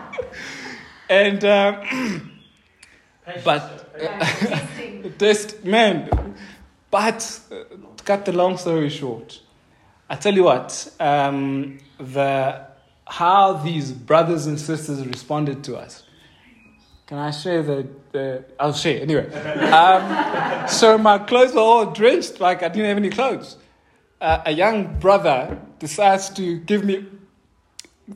and, 1.10 1.46
um, 1.46 2.32
but, 3.44 3.94
uh, 4.02 4.60
test, 5.20 5.64
man, 5.64 6.36
but 6.90 7.40
to 7.50 8.04
cut 8.04 8.26
the 8.26 8.32
long 8.32 8.58
story 8.58 8.90
short, 8.90 9.40
I 10.10 10.16
tell 10.16 10.34
you 10.34 10.46
what, 10.46 10.92
um, 11.00 11.78
the, 12.00 12.66
how 13.06 13.54
these 13.54 13.92
brothers 13.92 14.48
and 14.48 14.60
sisters 14.60 15.06
responded 15.06 15.64
to 15.66 15.78
us. 15.78 16.04
Can 17.06 17.20
I 17.20 17.32
share 17.32 17.62
the, 17.62 17.88
the 18.12 18.44
I'll 18.60 18.74
share 18.74 19.02
anyway. 19.02 19.32
Um, 19.72 20.68
so 20.68 20.98
my 20.98 21.20
clothes 21.20 21.54
were 21.54 21.62
all 21.62 21.92
drenched, 21.92 22.40
like 22.40 22.64
I 22.64 22.70
didn't 22.70 22.88
have 22.88 22.98
any 22.98 23.12
clothes 23.12 23.58
uh, 24.22 24.42
a 24.46 24.52
young 24.52 25.00
brother 25.00 25.60
decides 25.80 26.30
to 26.32 26.60
give 26.60 26.84
me 26.84 27.06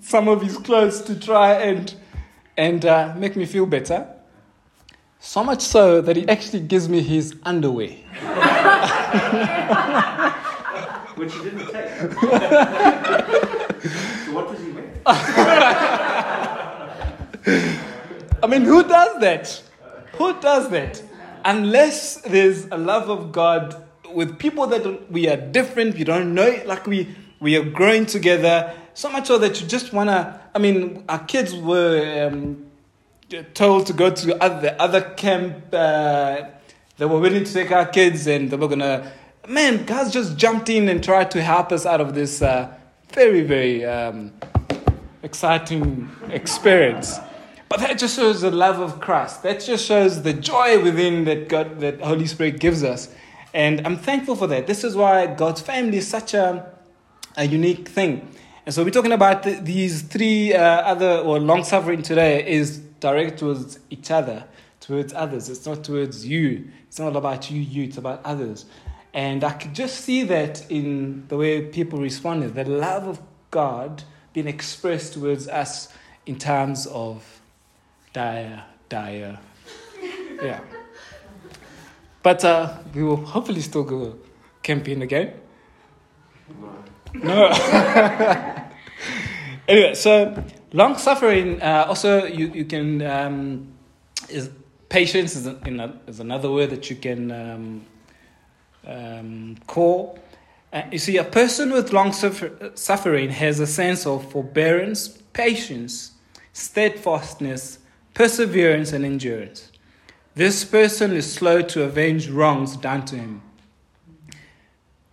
some 0.02 0.28
of 0.28 0.42
his 0.42 0.58
clothes 0.58 1.02
to 1.04 1.20
try 1.20 1.54
and, 1.54 1.94
and 2.58 2.86
uh, 2.86 3.14
make 3.16 3.36
me 3.36 3.46
feel 3.46 3.66
better. 3.66 4.08
So 5.20 5.44
much 5.44 5.62
so 5.62 6.02
that 6.02 6.16
he 6.16 6.28
actually 6.28 6.62
gives 6.62 6.90
me 6.90 7.02
his 7.02 7.36
underwear. 7.44 7.90
Which 11.16 11.34
he 11.34 11.44
didn't 11.44 11.68
take. 11.68 11.90
so 14.26 14.34
what 14.34 14.52
does 14.52 14.60
he 14.64 14.72
wear? 14.72 14.92
I 18.44 18.48
mean, 18.48 18.64
who 18.64 18.82
does 18.82 19.20
that? 19.20 19.62
Who 20.14 20.40
does 20.42 20.70
that? 20.72 21.04
Unless 21.46 22.22
there's 22.22 22.66
a 22.66 22.78
love 22.78 23.10
of 23.10 23.32
God 23.32 23.76
with 24.14 24.38
people 24.40 24.68
that 24.68 25.12
we 25.12 25.28
are 25.28 25.38
different, 25.38 25.96
we 25.96 26.04
don't 26.04 26.34
know, 26.34 26.62
like 26.66 26.88
we 26.88 27.16
we 27.40 27.58
are 27.58 27.64
growing 27.64 28.06
together. 28.06 28.74
So 28.94 29.10
much 29.10 29.28
so 29.28 29.38
that 29.38 29.62
you 29.62 29.68
just 29.68 29.94
wanna. 29.94 30.40
I 30.54 30.60
mean, 30.60 31.04
our 31.10 31.20
kids 31.20 31.56
were 31.56 32.28
um, 32.28 32.66
told 33.54 33.88
to 33.88 33.94
go 33.94 34.10
to 34.12 34.44
other 34.44 34.76
other 34.80 35.02
camp. 35.02 35.74
Uh, 35.74 36.46
they 36.98 37.06
were 37.06 37.20
willing 37.20 37.44
to 37.44 37.54
take 37.54 37.72
our 37.72 37.86
kids, 37.86 38.28
and 38.28 38.50
they 38.50 38.58
were 38.58 38.68
gonna. 38.68 39.12
Man, 39.48 39.86
guys 39.86 40.14
just 40.14 40.38
jumped 40.38 40.70
in 40.70 40.88
and 40.88 41.04
tried 41.04 41.32
to 41.32 41.42
help 41.42 41.72
us 41.72 41.86
out 41.86 42.00
of 42.00 42.14
this 42.14 42.42
uh, 42.42 42.72
very 43.12 43.42
very 43.42 43.86
um, 43.86 44.32
exciting 45.24 46.10
experience. 46.30 47.20
But 47.72 47.80
that 47.80 47.98
just 47.98 48.18
shows 48.18 48.42
the 48.42 48.52
love 48.52 48.82
of 48.82 49.00
Christ. 49.00 49.44
That 49.44 49.62
just 49.62 49.86
shows 49.86 50.24
the 50.24 50.34
joy 50.34 50.84
within 50.84 51.24
that 51.24 51.48
God, 51.48 51.80
that 51.80 52.02
Holy 52.02 52.28
Spirit 52.28 52.60
gives 52.60 52.84
us. 52.84 53.08
And 53.54 53.86
I'm 53.86 53.98
thankful 53.98 54.36
for 54.36 54.48
that. 54.48 54.68
This 54.68 54.84
is 54.84 54.96
why 54.96 55.28
God's 55.28 55.62
family 55.62 55.98
is 55.98 56.08
such 56.08 56.34
a, 56.34 56.72
a 57.36 57.46
unique 57.46 57.90
thing. 57.90 58.30
And 58.66 58.74
so 58.74 58.84
we're 58.84 58.92
talking 58.92 59.12
about 59.12 59.44
the, 59.44 59.52
these 59.52 60.04
three 60.04 60.54
uh, 60.54 60.62
other, 60.62 61.18
or 61.20 61.40
long 61.40 61.64
suffering 61.64 62.02
today 62.02 62.48
is 62.48 62.78
direct 62.78 63.40
towards 63.40 63.80
each 63.90 64.12
other, 64.12 64.46
towards 64.80 65.14
others. 65.14 65.50
It's 65.50 65.66
not 65.66 65.84
towards 65.84 66.26
you. 66.26 66.70
It's 66.88 67.00
not 67.00 67.16
about 67.16 67.50
you, 67.50 67.60
you, 67.60 67.86
it's 67.86 67.98
about 67.98 68.22
others. 68.24 68.66
And 69.14 69.44
I 69.44 69.52
could 69.52 69.74
just 69.74 70.02
see 70.02 70.24
that 70.24 70.70
in 70.72 71.28
the 71.28 71.38
way 71.38 71.66
people 71.66 72.00
responded, 72.00 72.56
the 72.56 72.64
love 72.64 73.08
of 73.08 73.22
God 73.50 74.04
being 74.34 74.48
expressed 74.48 75.14
towards 75.14 75.48
us 75.48 75.90
in 76.26 76.38
terms 76.38 76.86
of 76.88 77.42
dire, 78.14 78.64
dire. 78.88 79.40
Yeah. 80.42 80.62
But 82.24 82.46
uh, 82.46 82.78
we 82.94 83.04
will 83.04 83.18
hopefully 83.18 83.62
still 83.62 83.84
go 83.84 84.18
camping 84.62 85.02
again. 85.02 85.34
No. 87.14 87.48
anyway, 89.68 89.94
so 89.96 90.44
long 90.74 90.98
suffering. 90.98 91.62
Uh, 91.62 91.86
also, 91.88 92.26
you 92.26 92.48
you 92.48 92.66
can 92.66 93.02
um, 93.02 93.74
is 94.30 94.50
patience 94.90 95.36
is, 95.36 95.48
a, 95.48 95.94
is 96.08 96.20
another 96.20 96.52
word 96.52 96.70
that 96.70 96.90
you 96.90 96.96
can 96.96 97.32
um, 97.32 97.86
um, 98.86 99.58
call. 99.68 100.20
Uh, 100.74 100.84
you 100.92 101.00
see, 101.00 101.18
a 101.18 101.24
person 101.24 101.72
with 101.72 101.92
long 101.92 102.12
suffer- 102.12 102.72
suffering 102.76 103.30
has 103.30 103.60
a 103.60 103.68
sense 103.68 104.06
of 104.06 104.30
forbearance, 104.32 105.08
patience, 105.34 106.12
steadfastness, 106.54 107.80
perseverance, 108.14 108.94
and 108.94 109.06
endurance. 109.06 109.71
This 110.34 110.64
person 110.64 111.12
is 111.12 111.32
slow 111.32 111.62
to 111.62 111.84
avenge 111.84 112.30
wrongs 112.30 112.78
done 112.78 113.06
to 113.06 113.18
him. 113.18 113.42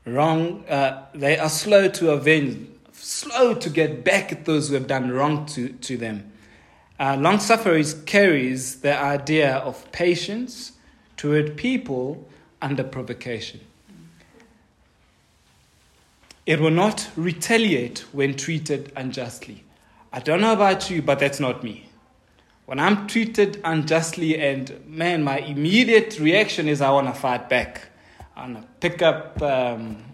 Wrong, 0.05 0.65
uh, 0.69 1.07
they 1.13 1.37
are 1.39 1.49
slow 1.49 1.89
to 1.89 2.11
avenge, 2.11 2.69
slow 2.93 3.55
to 3.55 3.69
get 3.69 4.05
back 4.05 4.33
at 4.33 4.45
those 4.45 4.69
who 4.69 4.75
have 4.75 4.87
done 4.87 5.11
wrong 5.11 5.45
to, 5.47 5.71
to 5.71 5.97
them. 5.97 6.33
Uh, 7.01 7.17
long 7.17 7.41
suffering 7.41 7.85
carries 8.07 8.81
the 8.81 8.97
idea 8.97 9.57
of 9.57 9.91
patience 9.93 10.73
toward 11.17 11.57
people 11.57 12.29
under 12.63 12.85
provocation. 12.85 13.61
It 16.47 16.61
will 16.61 16.71
not 16.71 17.11
retaliate 17.17 18.05
when 18.13 18.35
treated 18.35 18.93
unjustly. 18.97 19.65
I 20.13 20.21
don't 20.21 20.41
know 20.41 20.55
about 20.55 20.89
you, 20.89 21.03
but 21.03 21.19
that's 21.19 21.41
not 21.41 21.63
me. 21.63 21.88
When 22.69 22.79
I'm 22.79 23.07
treated 23.07 23.63
unjustly, 23.65 24.39
and 24.39 24.85
man, 24.87 25.25
my 25.25 25.39
immediate 25.39 26.19
reaction 26.21 26.69
is 26.69 26.83
I 26.83 26.91
want 26.91 27.07
to 27.07 27.19
fight 27.19 27.49
back. 27.49 27.89
I 28.37 28.43
want 28.43 28.61
to 28.61 28.69
pick 28.81 29.01
up 29.01 29.41
um, 29.41 30.05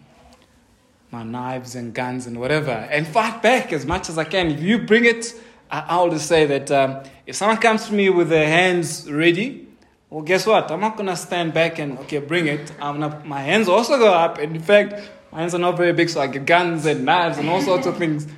my 1.11 1.25
knives 1.25 1.75
and 1.75 1.93
guns 1.93 2.29
and 2.29 2.39
whatever 2.39 2.71
and 2.71 3.09
fight 3.09 3.43
back 3.43 3.73
as 3.73 3.85
much 3.85 4.09
as 4.09 4.19
I 4.19 4.23
can. 4.23 4.53
If 4.53 4.63
you 4.63 4.79
bring 4.79 5.05
it, 5.05 5.35
I, 5.69 5.81
I 5.81 5.97
will 6.01 6.11
just 6.11 6.29
say 6.29 6.47
that 6.47 6.71
um, 6.71 7.03
if 7.27 7.35
someone 7.35 7.57
comes 7.57 7.87
to 7.89 7.93
me 7.93 8.09
with 8.09 8.29
their 8.29 8.47
hands 8.47 9.11
ready, 9.11 9.67
well, 10.09 10.23
guess 10.23 10.47
what? 10.47 10.71
I'm 10.71 10.79
not 10.79 10.97
going 10.97 11.09
to 11.09 11.17
stand 11.17 11.55
back 11.55 11.81
and, 11.81 11.99
okay, 12.03 12.19
bring 12.19 12.47
it. 12.47 12.71
I'm 12.81 13.01
gonna, 13.01 13.21
my 13.25 13.41
hands 13.41 13.69
also 13.69 13.99
go 13.99 14.15
up. 14.15 14.39
And 14.39 14.55
in 14.55 14.63
fact, 14.63 15.11
my 15.33 15.41
hands 15.41 15.57
are 15.57 15.59
not 15.59 15.77
very 15.77 15.93
big, 15.93 16.09
so 16.09 16.21
I 16.21 16.29
get 16.29 16.47
guns 16.47 16.87
and 16.87 17.05
knives 17.05 17.37
and 17.37 17.49
all 17.49 17.63
sorts 17.63 17.89
of 17.89 17.97
things. 17.97 18.29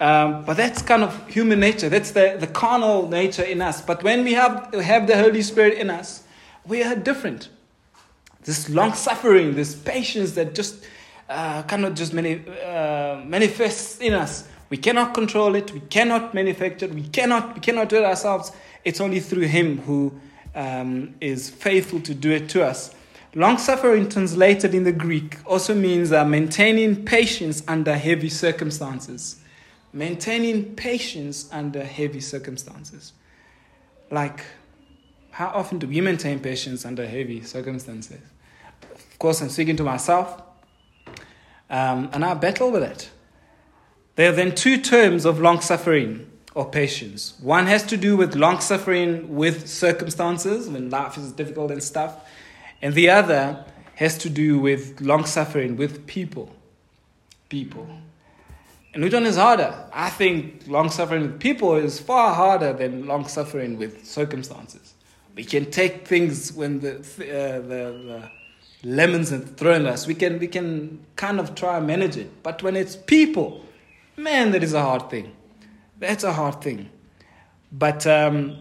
Um, 0.00 0.44
but 0.44 0.56
that's 0.56 0.80
kind 0.80 1.02
of 1.02 1.28
human 1.28 1.58
nature. 1.58 1.88
That's 1.88 2.12
the, 2.12 2.36
the 2.38 2.46
carnal 2.46 3.08
nature 3.08 3.42
in 3.42 3.60
us. 3.60 3.82
But 3.82 4.02
when 4.02 4.22
we 4.24 4.32
have, 4.34 4.72
have 4.74 5.06
the 5.06 5.16
Holy 5.16 5.42
Spirit 5.42 5.74
in 5.74 5.90
us, 5.90 6.22
we 6.66 6.84
are 6.84 6.94
different. 6.94 7.48
This 8.44 8.68
long 8.68 8.94
suffering, 8.94 9.54
this 9.54 9.74
patience 9.74 10.32
that 10.32 10.54
just 10.54 10.84
uh, 11.28 11.62
cannot 11.64 11.96
just 11.96 12.14
mani- 12.14 12.44
uh, 12.64 13.22
manifests 13.24 13.98
in 13.98 14.14
us. 14.14 14.48
We 14.70 14.76
cannot 14.76 15.14
control 15.14 15.56
it. 15.56 15.72
We 15.72 15.80
cannot 15.80 16.32
manufacture 16.32 16.86
it. 16.86 16.94
We 16.94 17.02
cannot, 17.08 17.54
we 17.54 17.60
cannot 17.60 17.88
do 17.88 17.96
it 17.96 18.04
ourselves. 18.04 18.52
It's 18.84 19.00
only 19.00 19.18
through 19.18 19.48
Him 19.48 19.78
who 19.78 20.12
um, 20.54 21.14
is 21.20 21.50
faithful 21.50 22.00
to 22.02 22.14
do 22.14 22.30
it 22.30 22.48
to 22.50 22.64
us. 22.64 22.94
Long 23.34 23.58
suffering, 23.58 24.08
translated 24.08 24.74
in 24.74 24.84
the 24.84 24.92
Greek, 24.92 25.38
also 25.44 25.74
means 25.74 26.12
uh, 26.12 26.24
maintaining 26.24 27.04
patience 27.04 27.62
under 27.66 27.94
heavy 27.96 28.28
circumstances 28.28 29.40
maintaining 29.92 30.74
patience 30.74 31.48
under 31.52 31.84
heavy 31.84 32.20
circumstances. 32.20 33.12
Like, 34.10 34.44
how 35.30 35.48
often 35.48 35.78
do 35.78 35.86
we 35.86 36.00
maintain 36.00 36.40
patience 36.40 36.84
under 36.84 37.06
heavy 37.06 37.42
circumstances? 37.42 38.20
Of 38.82 39.18
course, 39.18 39.40
I'm 39.40 39.48
speaking 39.48 39.76
to 39.76 39.84
myself, 39.84 40.42
um, 41.70 42.10
and 42.12 42.24
I 42.24 42.34
battle 42.34 42.70
with 42.70 42.82
it. 42.82 43.10
There 44.16 44.30
are 44.30 44.34
then 44.34 44.54
two 44.54 44.78
terms 44.78 45.24
of 45.24 45.40
long 45.40 45.60
suffering 45.60 46.30
or 46.54 46.68
patience. 46.68 47.34
One 47.40 47.66
has 47.66 47.84
to 47.84 47.96
do 47.96 48.16
with 48.16 48.34
long 48.34 48.60
suffering 48.60 49.36
with 49.36 49.68
circumstances, 49.68 50.68
when 50.68 50.90
life 50.90 51.16
is 51.16 51.32
difficult 51.32 51.70
and 51.70 51.82
stuff, 51.82 52.16
and 52.82 52.94
the 52.94 53.10
other 53.10 53.64
has 53.94 54.18
to 54.18 54.30
do 54.30 54.58
with 54.58 55.00
long 55.00 55.24
suffering 55.24 55.76
with 55.76 56.06
people. 56.06 56.54
People. 57.48 57.88
And 58.98 59.04
which 59.04 59.14
one 59.14 59.26
is 59.26 59.36
harder? 59.36 59.72
I 59.92 60.10
think 60.10 60.64
long 60.66 60.90
suffering 60.90 61.22
with 61.22 61.38
people 61.38 61.76
is 61.76 62.00
far 62.00 62.34
harder 62.34 62.72
than 62.72 63.06
long 63.06 63.28
suffering 63.28 63.78
with 63.78 64.04
circumstances. 64.04 64.94
We 65.36 65.44
can 65.44 65.70
take 65.70 66.04
things 66.04 66.52
when 66.52 66.80
the, 66.80 66.96
uh, 66.96 67.60
the, 67.60 67.60
the 67.62 68.30
lemons 68.82 69.32
are 69.32 69.38
thrown 69.38 69.86
at 69.86 69.92
us, 69.92 70.08
we 70.08 70.16
can, 70.16 70.40
we 70.40 70.48
can 70.48 70.98
kind 71.14 71.38
of 71.38 71.54
try 71.54 71.76
and 71.76 71.86
manage 71.86 72.16
it. 72.16 72.42
But 72.42 72.60
when 72.64 72.74
it's 72.74 72.96
people, 72.96 73.64
man, 74.16 74.50
that 74.50 74.64
is 74.64 74.74
a 74.74 74.82
hard 74.82 75.08
thing. 75.10 75.30
That's 76.00 76.24
a 76.24 76.32
hard 76.32 76.60
thing. 76.60 76.90
But 77.70 78.04
um, 78.04 78.60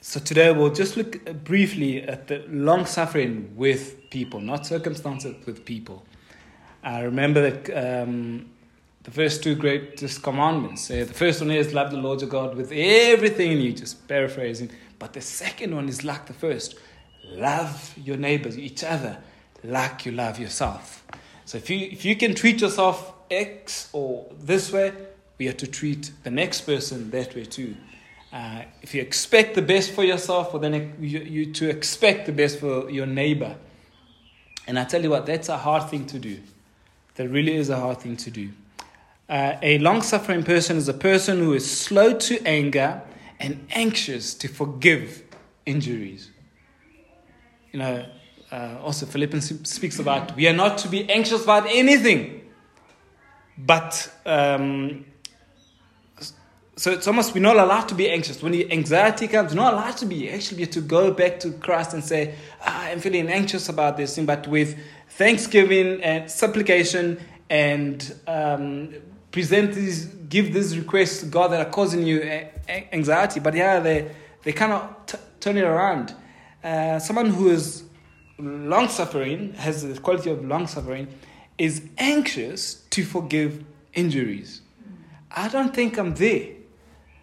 so 0.00 0.18
today 0.18 0.50
we'll 0.50 0.74
just 0.74 0.96
look 0.96 1.44
briefly 1.44 2.02
at 2.02 2.26
the 2.26 2.44
long 2.48 2.86
suffering 2.86 3.52
with 3.54 4.10
people, 4.10 4.40
not 4.40 4.66
circumstances 4.66 5.46
with 5.46 5.64
people. 5.64 6.04
I 6.82 7.02
remember 7.02 7.50
that 7.50 8.02
um, 8.02 8.50
the 9.04 9.10
first 9.10 9.42
two 9.42 9.54
greatest 9.54 10.22
commandments. 10.22 10.90
Uh, 10.90 11.04
the 11.06 11.14
first 11.14 11.40
one 11.40 11.50
is 11.50 11.72
love 11.72 11.90
the 11.90 11.98
Lord 11.98 12.20
your 12.20 12.30
God 12.30 12.56
with 12.56 12.72
everything 12.72 13.52
in 13.52 13.60
you, 13.60 13.72
just 13.72 14.08
paraphrasing. 14.08 14.70
But 14.98 15.12
the 15.12 15.20
second 15.20 15.74
one 15.74 15.88
is 15.88 16.04
like 16.04 16.26
the 16.26 16.32
first 16.32 16.78
love 17.26 17.94
your 17.96 18.16
neighbors, 18.16 18.58
each 18.58 18.82
other, 18.82 19.18
like 19.62 20.06
you 20.06 20.12
love 20.12 20.38
yourself. 20.38 21.04
So 21.44 21.58
if 21.58 21.68
you, 21.68 21.78
if 21.78 22.04
you 22.04 22.16
can 22.16 22.34
treat 22.34 22.62
yourself 22.62 23.12
X 23.30 23.90
or 23.92 24.26
this 24.40 24.72
way, 24.72 24.92
we 25.38 25.46
have 25.46 25.58
to 25.58 25.66
treat 25.66 26.10
the 26.22 26.30
next 26.30 26.62
person 26.62 27.10
that 27.10 27.34
way 27.34 27.44
too. 27.44 27.76
Uh, 28.32 28.62
if 28.82 28.94
you 28.94 29.02
expect 29.02 29.54
the 29.54 29.62
best 29.62 29.92
for 29.92 30.02
yourself, 30.02 30.52
well, 30.52 30.60
then 30.60 30.94
you, 30.98 31.20
you 31.20 31.52
to 31.52 31.68
expect 31.68 32.26
the 32.26 32.32
best 32.32 32.58
for 32.58 32.90
your 32.90 33.06
neighbor. 33.06 33.54
And 34.66 34.78
I 34.78 34.84
tell 34.84 35.02
you 35.02 35.10
what, 35.10 35.26
that's 35.26 35.50
a 35.50 35.58
hard 35.58 35.90
thing 35.90 36.06
to 36.06 36.18
do. 36.18 36.40
That 37.16 37.28
really 37.28 37.54
is 37.54 37.68
a 37.68 37.78
hard 37.78 38.00
thing 38.00 38.16
to 38.16 38.30
do. 38.30 38.50
Uh, 39.28 39.56
a 39.62 39.78
long 39.78 40.02
suffering 40.02 40.42
person 40.42 40.76
is 40.76 40.88
a 40.88 40.94
person 40.94 41.38
who 41.38 41.54
is 41.54 41.70
slow 41.70 42.12
to 42.12 42.42
anger 42.46 43.00
and 43.40 43.66
anxious 43.70 44.34
to 44.34 44.48
forgive 44.48 45.22
injuries. 45.64 46.30
You 47.72 47.78
know, 47.78 48.06
uh, 48.52 48.78
also 48.82 49.06
Philippians 49.06 49.68
speaks 49.68 49.98
about 49.98 50.36
we 50.36 50.46
are 50.46 50.52
not 50.52 50.78
to 50.78 50.88
be 50.88 51.10
anxious 51.10 51.42
about 51.42 51.66
anything, 51.66 52.42
but 53.56 54.12
um, 54.26 55.06
so 56.76 56.92
it's 56.92 57.06
almost 57.06 57.34
we're 57.34 57.40
not 57.40 57.56
allowed 57.56 57.88
to 57.88 57.94
be 57.94 58.10
anxious. 58.10 58.42
When 58.42 58.52
the 58.52 58.70
anxiety 58.70 59.26
comes, 59.26 59.54
we're 59.54 59.62
not 59.62 59.72
allowed 59.72 59.96
to 59.98 60.06
be. 60.06 60.28
Actually, 60.28 60.66
to 60.66 60.80
go 60.80 61.12
back 61.12 61.40
to 61.40 61.52
Christ 61.52 61.94
and 61.94 62.04
say, 62.04 62.34
ah, 62.60 62.86
I'm 62.86 63.00
feeling 63.00 63.28
anxious 63.28 63.68
about 63.68 63.96
this 63.96 64.14
thing, 64.16 64.26
but 64.26 64.46
with 64.48 64.76
thanksgiving 65.08 66.02
and 66.02 66.30
supplication 66.30 67.20
and 67.48 68.14
um, 68.26 68.94
present 69.34 69.74
these, 69.74 70.04
give 70.04 70.54
these 70.54 70.78
requests 70.78 71.18
to 71.18 71.26
God 71.26 71.48
that 71.48 71.66
are 71.66 71.70
causing 71.70 72.06
you 72.06 72.22
anxiety. 72.68 73.40
But 73.40 73.54
yeah, 73.54 73.80
they, 73.80 74.08
they 74.44 74.52
cannot 74.52 75.08
t- 75.08 75.18
turn 75.40 75.56
it 75.56 75.64
around. 75.64 76.14
Uh, 76.62 77.00
someone 77.00 77.26
who 77.26 77.50
is 77.50 77.82
long 78.38 78.88
suffering, 78.88 79.52
has 79.54 79.82
the 79.82 79.98
quality 79.98 80.30
of 80.30 80.44
long 80.44 80.68
suffering, 80.68 81.08
is 81.58 81.82
anxious 81.98 82.84
to 82.90 83.04
forgive 83.04 83.64
injuries. 83.92 84.60
I 85.32 85.48
don't 85.48 85.74
think 85.74 85.98
I'm 85.98 86.14
there. 86.14 86.50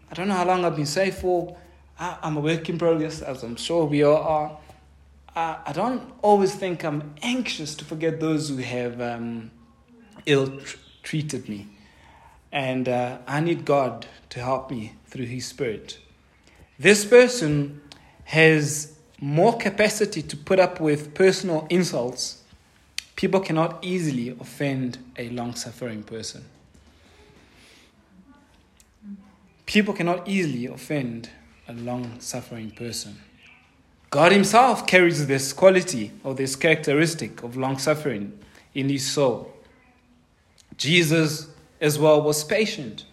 I 0.10 0.14
don't 0.14 0.28
know 0.28 0.34
how 0.34 0.46
long 0.46 0.66
I've 0.66 0.76
been 0.76 0.86
saved 0.86 1.20
for. 1.20 1.56
I, 1.98 2.18
I'm 2.24 2.36
a 2.36 2.42
work 2.42 2.68
in 2.68 2.78
progress, 2.78 3.22
as 3.22 3.42
I'm 3.42 3.56
sure 3.56 3.86
we 3.86 4.04
all 4.04 4.22
are. 4.22 4.60
I, 5.34 5.60
I 5.68 5.72
don't 5.72 6.12
always 6.22 6.54
think 6.54 6.84
I'm 6.84 7.16
anxious 7.22 7.74
to 7.76 7.86
forget 7.86 8.20
those 8.20 8.50
who 8.50 8.58
have 8.58 9.00
um, 9.00 9.50
ill 10.26 10.48
tr- 10.60 10.78
treated 11.04 11.48
me. 11.48 11.68
And 12.52 12.90
uh, 12.90 13.20
I 13.28 13.40
need 13.40 13.66
God 13.66 14.08
to 14.30 14.40
help 14.40 14.72
me 14.72 14.94
through 15.06 15.26
His 15.26 15.46
Spirit. 15.46 16.00
This 16.78 17.06
person 17.06 17.82
has 18.26 18.94
more 19.20 19.58
capacity 19.58 20.22
to 20.24 20.36
put 20.36 20.60
up 20.60 20.80
with 20.80 21.14
personal 21.14 21.68
insults. 21.70 22.42
People 23.16 23.40
cannot 23.40 23.84
easily 23.84 24.30
offend 24.30 24.98
a 25.18 25.30
long 25.30 25.54
suffering 25.56 26.02
person. 26.02 26.44
People 29.66 29.94
cannot 29.94 30.28
easily 30.28 30.66
offend 30.66 31.30
a 31.68 31.74
long 31.74 32.20
suffering 32.20 32.72
person. 32.72 33.16
God 34.10 34.32
Himself 34.32 34.86
carries 34.88 35.28
this 35.28 35.54
quality 35.54 36.12
or 36.24 36.34
this 36.34 36.56
characteristic 36.56 37.44
of 37.44 37.56
long 37.56 37.78
suffering 37.78 38.38
in 38.74 38.90
His 38.90 39.10
soul. 39.10 39.54
Jesus 40.76 41.48
as 41.82 42.00
well 42.00 42.22
was 42.22 42.44
patient. 42.44 43.06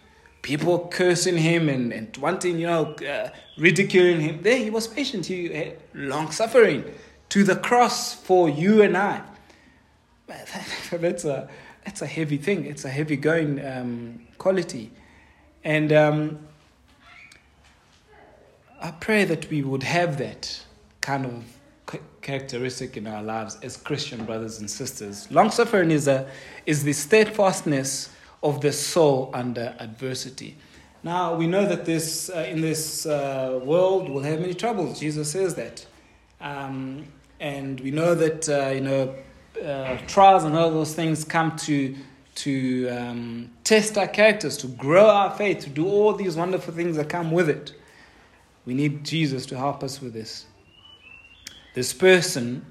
People 0.43 0.89
cursing 0.93 1.37
him 1.37 1.69
and, 1.69 1.93
and 1.93 2.17
wanting, 2.19 2.59
you 2.59 2.67
know, 2.67 2.95
uh, 2.95 3.31
ridiculing 3.57 4.21
him. 4.21 4.43
There, 4.43 4.57
he 4.57 4.71
was 4.71 4.87
patient. 4.87 5.27
He 5.27 5.49
had 5.49 5.79
long 5.95 6.31
suffering 6.31 6.85
to 7.31 7.43
the 7.43 7.57
cross 7.57 8.15
for 8.15 8.49
you 8.49 8.83
and 8.83 8.97
I. 8.97 9.23
that's 10.91 11.25
a 11.25 11.49
that's 11.85 12.03
a 12.03 12.07
heavy 12.07 12.37
thing. 12.37 12.67
It's 12.67 12.85
a 12.85 12.91
heavy 12.91 13.17
going 13.17 13.65
um, 13.65 14.21
quality, 14.37 14.91
and 15.65 15.91
um, 15.91 16.39
I 18.81 18.91
pray 18.91 19.25
that 19.25 19.49
we 19.49 19.63
would 19.63 19.83
have 19.83 20.19
that 20.19 20.65
kind 21.01 21.25
of 21.25 21.99
characteristic 22.21 22.99
in 22.99 23.07
our 23.07 23.23
lives 23.23 23.57
as 23.63 23.79
Christian 23.79 24.27
brothers 24.27 24.59
and 24.59 24.71
sisters. 24.71 25.31
Long 25.31 25.51
suffering 25.51 25.91
is 25.91 26.09
a 26.09 26.29
is 26.67 26.85
the 26.85 26.93
steadfastness 26.93 28.11
of 28.43 28.61
the 28.61 28.73
soul 28.73 29.31
under 29.35 29.75
adversity. 29.79 30.57
Now 31.03 31.37
we 31.37 31.47
know 31.47 31.67
that 31.67 31.85
this 31.85 32.31
uh, 32.31 32.41
in 32.51 32.61
this 32.61 33.07
uh, 33.07 33.61
world 33.63 34.09
we'll 34.09 34.23
have 34.25 34.41
many 34.41 34.55
troubles. 34.55 35.01
Jesus 35.01 35.31
says 35.31 35.55
that, 35.55 35.87
um, 36.41 37.07
and 37.41 37.81
we 37.81 37.91
know 37.91 38.15
that 38.15 38.49
uh, 38.49 38.71
you 38.71 38.81
know 38.81 39.15
uh, 39.65 39.99
trials 40.07 40.45
and 40.45 40.57
all 40.57 40.71
those 40.71 40.95
things 40.95 41.25
come 41.25 41.57
to 41.57 41.97
to 42.37 42.89
um, 42.89 43.51
test 43.65 43.99
our 43.99 44.07
characters, 44.07 44.57
to 44.59 44.69
grow 44.69 45.09
our 45.09 45.37
faith, 45.37 45.59
to 45.65 45.71
do 45.71 45.87
all 45.87 46.13
these 46.13 46.37
wonderful 46.37 46.73
things 46.73 46.97
that 46.97 47.09
come 47.09 47.33
with 47.33 47.49
it. 47.49 47.75
We 48.65 48.75
need 48.75 49.05
Jesus 49.05 49.45
to 49.47 49.57
help 49.57 49.83
us 49.83 50.01
with 50.01 50.13
this. 50.13 50.47
This 51.75 51.93
person 51.93 52.65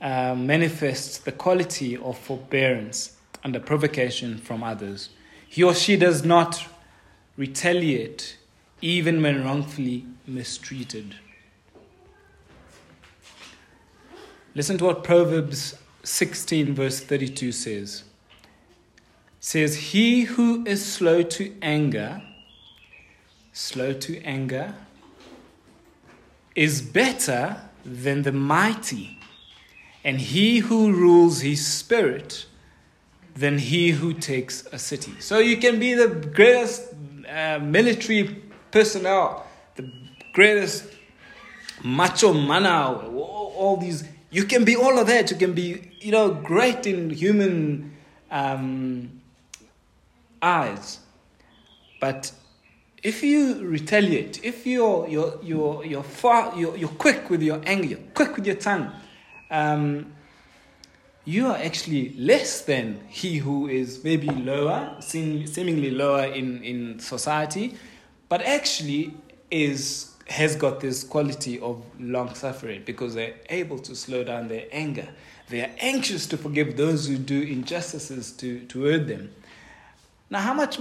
uh, 0.00 0.34
manifests 0.34 1.18
the 1.18 1.32
quality 1.32 1.96
of 1.96 2.18
forbearance 2.18 3.16
under 3.44 3.60
provocation 3.60 4.38
from 4.38 4.62
others. 4.62 5.10
He 5.48 5.62
or 5.62 5.74
she 5.74 5.96
does 5.96 6.24
not 6.24 6.66
retaliate 7.36 8.36
even 8.82 9.22
when 9.22 9.44
wrongfully 9.44 10.06
mistreated. 10.26 11.16
Listen 14.54 14.78
to 14.78 14.84
what 14.84 15.04
Proverbs 15.04 15.76
16, 16.02 16.74
verse 16.74 17.00
32 17.00 17.52
says. 17.52 18.04
It 18.32 19.44
says, 19.44 19.76
He 19.76 20.22
who 20.22 20.64
is 20.66 20.84
slow 20.84 21.22
to 21.22 21.54
anger, 21.62 22.22
slow 23.52 23.92
to 23.92 24.20
anger, 24.22 24.74
is 26.54 26.82
better 26.82 27.60
than 27.84 28.22
the 28.22 28.32
mighty, 28.32 29.18
and 30.04 30.20
he 30.20 30.58
who 30.58 30.92
rules 30.92 31.40
his 31.40 31.66
spirit 31.66 32.46
than 33.40 33.56
he 33.56 33.90
who 33.90 34.12
takes 34.12 34.66
a 34.70 34.78
city. 34.78 35.12
So 35.18 35.38
you 35.38 35.56
can 35.56 35.80
be 35.80 35.94
the 35.94 36.08
greatest 36.08 36.92
uh, 37.26 37.58
military 37.58 38.42
personnel, 38.70 39.46
the 39.76 39.90
greatest 40.34 40.84
macho 41.82 42.34
mana, 42.34 42.92
all, 42.92 43.54
all, 43.56 43.76
these. 43.78 44.04
You 44.30 44.44
can 44.44 44.64
be 44.64 44.76
all 44.76 44.98
of 44.98 45.06
that. 45.06 45.30
You 45.30 45.38
can 45.38 45.54
be, 45.54 45.90
you 46.00 46.12
know, 46.12 46.34
great 46.34 46.86
in 46.86 47.08
human 47.08 47.96
um, 48.30 49.20
eyes. 50.42 50.98
But 51.98 52.32
if 53.02 53.22
you 53.22 53.66
retaliate, 53.66 54.44
if 54.44 54.66
you're, 54.66 55.08
you're, 55.08 55.38
you're, 55.42 55.84
you're, 55.86 56.02
far, 56.02 56.52
you're, 56.58 56.76
you're 56.76 56.88
quick 56.90 57.30
with 57.30 57.42
your 57.42 57.62
anger, 57.64 57.96
quick 58.12 58.36
with 58.36 58.46
your 58.46 58.56
tongue, 58.56 58.92
um, 59.50 60.12
you 61.30 61.46
are 61.46 61.56
actually 61.56 62.12
less 62.18 62.62
than 62.62 63.00
he 63.08 63.38
who 63.38 63.68
is 63.68 64.02
maybe 64.02 64.28
lower, 64.28 64.96
seem, 64.98 65.46
seemingly 65.46 65.92
lower 65.92 66.24
in, 66.24 66.62
in 66.64 66.98
society, 66.98 67.76
but 68.28 68.42
actually 68.42 69.14
is 69.50 70.06
has 70.26 70.54
got 70.54 70.78
this 70.78 71.02
quality 71.02 71.58
of 71.58 71.84
long 71.98 72.32
suffering 72.34 72.82
because 72.84 73.14
they're 73.14 73.34
able 73.48 73.78
to 73.78 73.96
slow 73.96 74.22
down 74.22 74.46
their 74.46 74.64
anger. 74.70 75.08
They 75.48 75.60
are 75.60 75.70
anxious 75.80 76.26
to 76.28 76.36
forgive 76.36 76.76
those 76.76 77.08
who 77.08 77.16
do 77.16 77.42
injustices 77.42 78.30
to, 78.34 78.60
to 78.66 78.84
hurt 78.84 79.08
them. 79.08 79.32
Now, 80.30 80.38
how 80.38 80.54
much 80.54 80.78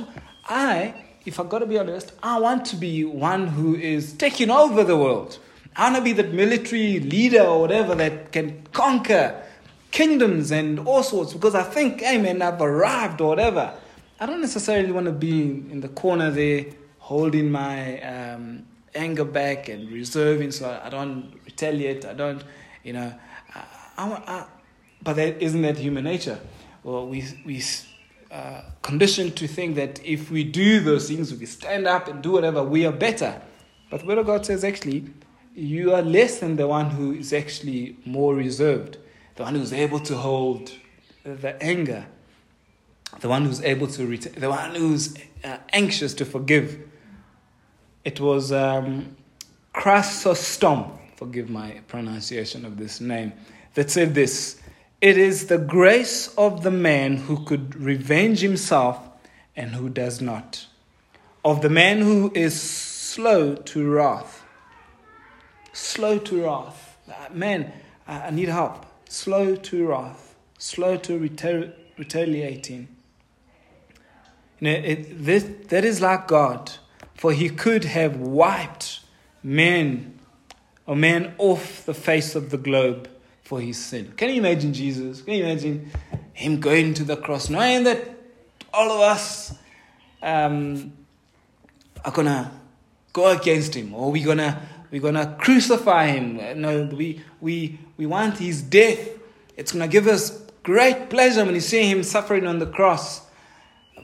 I, 0.47 0.93
if 1.25 1.39
I 1.39 1.43
got 1.45 1.59
to 1.59 1.65
be 1.65 1.79
honest, 1.79 2.11
I 2.21 2.39
want 2.39 2.63
to 2.65 2.75
be 2.75 3.03
one 3.03 3.47
who 3.47 3.75
is 3.75 4.13
taking 4.13 4.51
over 4.51 4.83
the 4.83 4.95
world. 4.95 5.39
I 5.75 5.85
want 5.85 5.95
to 5.95 6.03
be 6.03 6.13
that 6.13 6.31
military 6.31 6.99
leader 6.99 7.41
or 7.41 7.61
whatever 7.61 7.95
that 7.95 8.31
can 8.31 8.61
conquer 8.71 9.43
kingdoms 9.91 10.51
and 10.51 10.79
all 10.79 11.03
sorts 11.03 11.33
because 11.33 11.55
I 11.55 11.63
think, 11.63 12.01
hey 12.01 12.17
man, 12.17 12.41
I've 12.41 12.61
arrived 12.61 13.21
or 13.21 13.29
whatever. 13.29 13.73
I 14.19 14.25
don't 14.25 14.41
necessarily 14.41 14.91
want 14.91 15.05
to 15.05 15.11
be 15.11 15.41
in 15.41 15.81
the 15.81 15.89
corner 15.89 16.29
there 16.29 16.65
holding 16.97 17.49
my 17.49 18.01
um, 18.01 18.65
anger 18.93 19.25
back 19.25 19.69
and 19.69 19.89
reserving 19.91 20.51
so 20.51 20.79
I 20.83 20.89
don't 20.89 21.33
retaliate. 21.45 22.05
I 22.05 22.13
don't, 22.13 22.43
you 22.83 22.93
know, 22.93 23.13
I, 23.55 23.63
I, 23.97 24.05
I, 24.05 24.45
but 25.01 25.15
that 25.15 25.41
isn't 25.41 25.61
that 25.61 25.77
human 25.77 26.03
nature. 26.03 26.39
Well, 26.83 27.07
we, 27.07 27.25
we 27.45 27.63
uh, 28.31 28.61
conditioned 28.81 29.35
to 29.37 29.47
think 29.47 29.75
that 29.75 30.03
if 30.05 30.29
we 30.29 30.43
do 30.43 30.79
those 30.81 31.07
things, 31.07 31.33
we 31.33 31.45
stand 31.45 31.87
up 31.87 32.07
and 32.07 32.21
do 32.21 32.31
whatever, 32.31 32.63
we 32.63 32.85
are 32.85 32.91
better. 32.91 33.41
But 33.89 34.01
the 34.01 34.05
Word 34.05 34.17
of 34.19 34.25
God 34.25 34.45
says 34.45 34.63
actually, 34.63 35.05
you 35.55 35.93
are 35.93 36.01
less 36.01 36.39
than 36.39 36.55
the 36.57 36.67
one 36.67 36.91
who 36.91 37.13
is 37.13 37.33
actually 37.33 37.97
more 38.05 38.35
reserved 38.35 38.97
the 39.39 39.45
one 39.45 39.55
who's 39.55 39.71
able 39.71 40.01
to 40.01 40.17
hold 40.17 40.69
the 41.23 41.63
anger, 41.63 42.05
the 43.21 43.29
one 43.29 43.45
who's 43.45 43.61
able 43.61 43.87
to 43.87 44.05
retain, 44.05 44.33
the 44.33 44.49
one 44.49 44.75
who's 44.75 45.15
uh, 45.45 45.55
anxious 45.71 46.13
to 46.13 46.25
forgive. 46.25 46.77
It 48.03 48.19
was 48.19 48.51
um, 48.51 49.15
Chrysostom, 49.71 50.91
forgive 51.15 51.49
my 51.49 51.79
pronunciation 51.87 52.65
of 52.65 52.75
this 52.75 52.99
name, 52.99 53.31
that 53.75 53.89
said 53.89 54.13
this 54.13 54.59
It 54.99 55.17
is 55.17 55.47
the 55.47 55.57
grace 55.57 56.27
of 56.37 56.63
the 56.63 56.71
man 56.71 57.15
who 57.15 57.45
could 57.45 57.77
revenge 57.77 58.41
himself 58.41 58.99
and 59.55 59.71
who 59.71 59.87
does 59.87 60.19
not, 60.19 60.67
of 61.45 61.61
the 61.61 61.69
man 61.69 62.01
who 62.01 62.29
is 62.35 62.61
slow 62.61 63.55
to 63.55 63.89
wrath. 63.89 64.43
Slow 65.71 66.19
to 66.19 66.43
wrath. 66.43 66.97
Uh, 67.07 67.33
man, 67.33 67.71
I 68.05 68.31
need 68.31 68.49
help 68.49 68.87
slow 69.09 69.55
to 69.55 69.87
wrath, 69.87 70.35
slow 70.57 70.95
to 70.95 71.19
retali- 71.19 71.73
retaliating. 71.97 72.87
You 74.59 74.67
know, 74.67 74.77
it, 74.77 75.25
this, 75.25 75.45
that 75.67 75.83
is 75.83 75.99
like 75.99 76.27
God, 76.27 76.71
for 77.15 77.33
He 77.33 77.49
could 77.49 77.83
have 77.83 78.15
wiped 78.15 79.01
men 79.43 80.19
or 80.85 80.95
man 80.95 81.33
off 81.37 81.85
the 81.85 81.93
face 81.93 82.35
of 82.35 82.49
the 82.49 82.57
globe 82.57 83.09
for 83.43 83.59
his 83.59 83.77
sin. 83.77 84.13
Can 84.15 84.29
you 84.29 84.35
imagine 84.35 84.73
Jesus? 84.73 85.21
Can 85.21 85.33
you 85.33 85.43
imagine 85.43 85.91
him 86.33 86.59
going 86.59 86.93
to 86.95 87.03
the 87.03 87.17
cross, 87.17 87.49
knowing 87.49 87.83
that 87.83 88.09
all 88.73 88.91
of 88.91 89.01
us 89.01 89.55
um, 90.21 90.93
are 92.05 92.11
gonna 92.11 92.51
go 93.11 93.27
against 93.29 93.75
him, 93.75 93.93
or 93.93 94.11
we're 94.11 94.25
gonna 94.25 94.61
we're 94.91 95.01
gonna 95.01 95.35
crucify 95.39 96.07
him. 96.07 96.61
No, 96.61 96.85
we 96.85 97.21
we 97.41 97.79
we 97.97 98.05
want 98.05 98.37
his 98.37 98.61
death. 98.61 98.99
It's 99.55 99.71
gonna 99.71 99.87
give 99.87 100.07
us 100.07 100.41
great 100.63 101.09
pleasure 101.09 101.45
when 101.45 101.53
you 101.53 101.61
see 101.61 101.89
him 101.89 102.03
suffering 102.03 102.47
on 102.47 102.59
the 102.59 102.65
cross. 102.65 103.21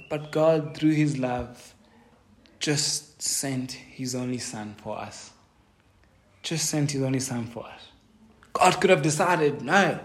But 0.10 0.32
God, 0.32 0.78
through 0.78 0.91
his 0.91 1.17
love, 1.17 1.74
just 2.60 3.21
sent 3.21 3.71
his 3.71 4.15
only 4.15 4.38
son 4.38 4.76
for 4.78 4.98
us. 5.00 5.32
Just 6.43 6.69
sent 6.69 6.91
his 6.91 7.02
only 7.02 7.19
son 7.19 7.45
for 7.45 7.65
us. 7.65 7.82
God 8.54 8.80
could 8.80 8.89
have 8.89 9.02
decided, 9.02 9.62
no, 9.62 10.00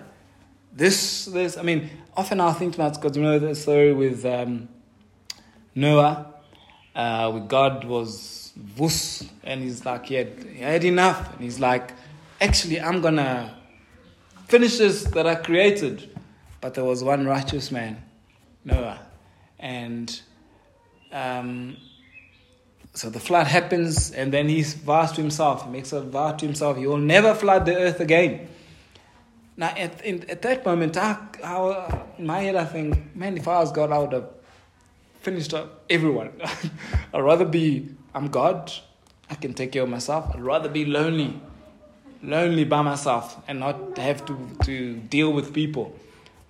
this, 0.72 1.26
this. 1.26 1.56
I 1.56 1.62
mean, 1.62 1.90
often 2.16 2.40
I 2.40 2.52
think 2.52 2.74
about 2.74 2.94
because 3.00 3.16
you 3.16 3.22
know 3.22 3.38
the 3.38 3.54
story 3.54 3.92
with 3.92 4.24
um, 4.24 4.68
Noah, 5.74 6.34
uh, 6.94 7.30
with 7.34 7.48
God 7.48 7.84
was 7.84 8.39
and 9.44 9.62
he's 9.62 9.84
like, 9.84 10.06
he 10.06 10.14
had, 10.14 10.44
he 10.44 10.60
had 10.60 10.84
enough, 10.84 11.32
and 11.32 11.42
he's 11.42 11.60
like, 11.60 11.92
actually, 12.40 12.80
I'm 12.80 13.00
gonna 13.00 13.56
finish 14.48 14.78
this 14.78 15.04
that 15.04 15.26
I 15.26 15.36
created. 15.36 16.16
But 16.60 16.74
there 16.74 16.84
was 16.84 17.02
one 17.02 17.26
righteous 17.26 17.70
man, 17.70 18.02
Noah, 18.64 19.00
and 19.58 20.20
um, 21.10 21.76
so 22.94 23.08
the 23.08 23.20
flood 23.20 23.46
happens, 23.46 24.10
and 24.10 24.32
then 24.32 24.48
he 24.48 24.62
vows 24.62 25.12
to 25.12 25.20
himself, 25.20 25.68
makes 25.68 25.92
a 25.92 26.00
vow 26.00 26.32
to 26.32 26.44
himself, 26.44 26.76
he 26.76 26.86
will 26.86 26.98
never 26.98 27.34
flood 27.34 27.64
the 27.66 27.76
earth 27.76 28.00
again. 28.00 28.48
Now, 29.56 29.68
at, 29.76 30.04
in, 30.04 30.28
at 30.28 30.42
that 30.42 30.64
moment, 30.64 30.96
I, 30.96 31.16
I, 31.44 32.02
in 32.18 32.26
my 32.26 32.40
head, 32.40 32.56
I 32.56 32.64
think, 32.64 33.14
man, 33.14 33.36
if 33.36 33.46
I 33.46 33.60
was 33.60 33.70
God, 33.70 33.92
I 33.92 33.98
would 33.98 34.12
have 34.12 34.28
finished 35.20 35.54
up 35.54 35.84
everyone. 35.88 36.32
I'd 37.14 37.20
rather 37.20 37.44
be, 37.44 37.88
I'm 38.14 38.28
God, 38.28 38.72
I 39.28 39.34
can 39.36 39.54
take 39.54 39.72
care 39.72 39.82
of 39.82 39.88
myself. 39.88 40.30
I'd 40.34 40.40
rather 40.40 40.68
be 40.68 40.84
lonely, 40.84 41.40
lonely 42.22 42.64
by 42.64 42.82
myself, 42.82 43.40
and 43.46 43.60
not 43.60 43.96
have 43.98 44.24
to, 44.26 44.36
to 44.64 44.96
deal 44.96 45.32
with 45.32 45.54
people. 45.54 45.94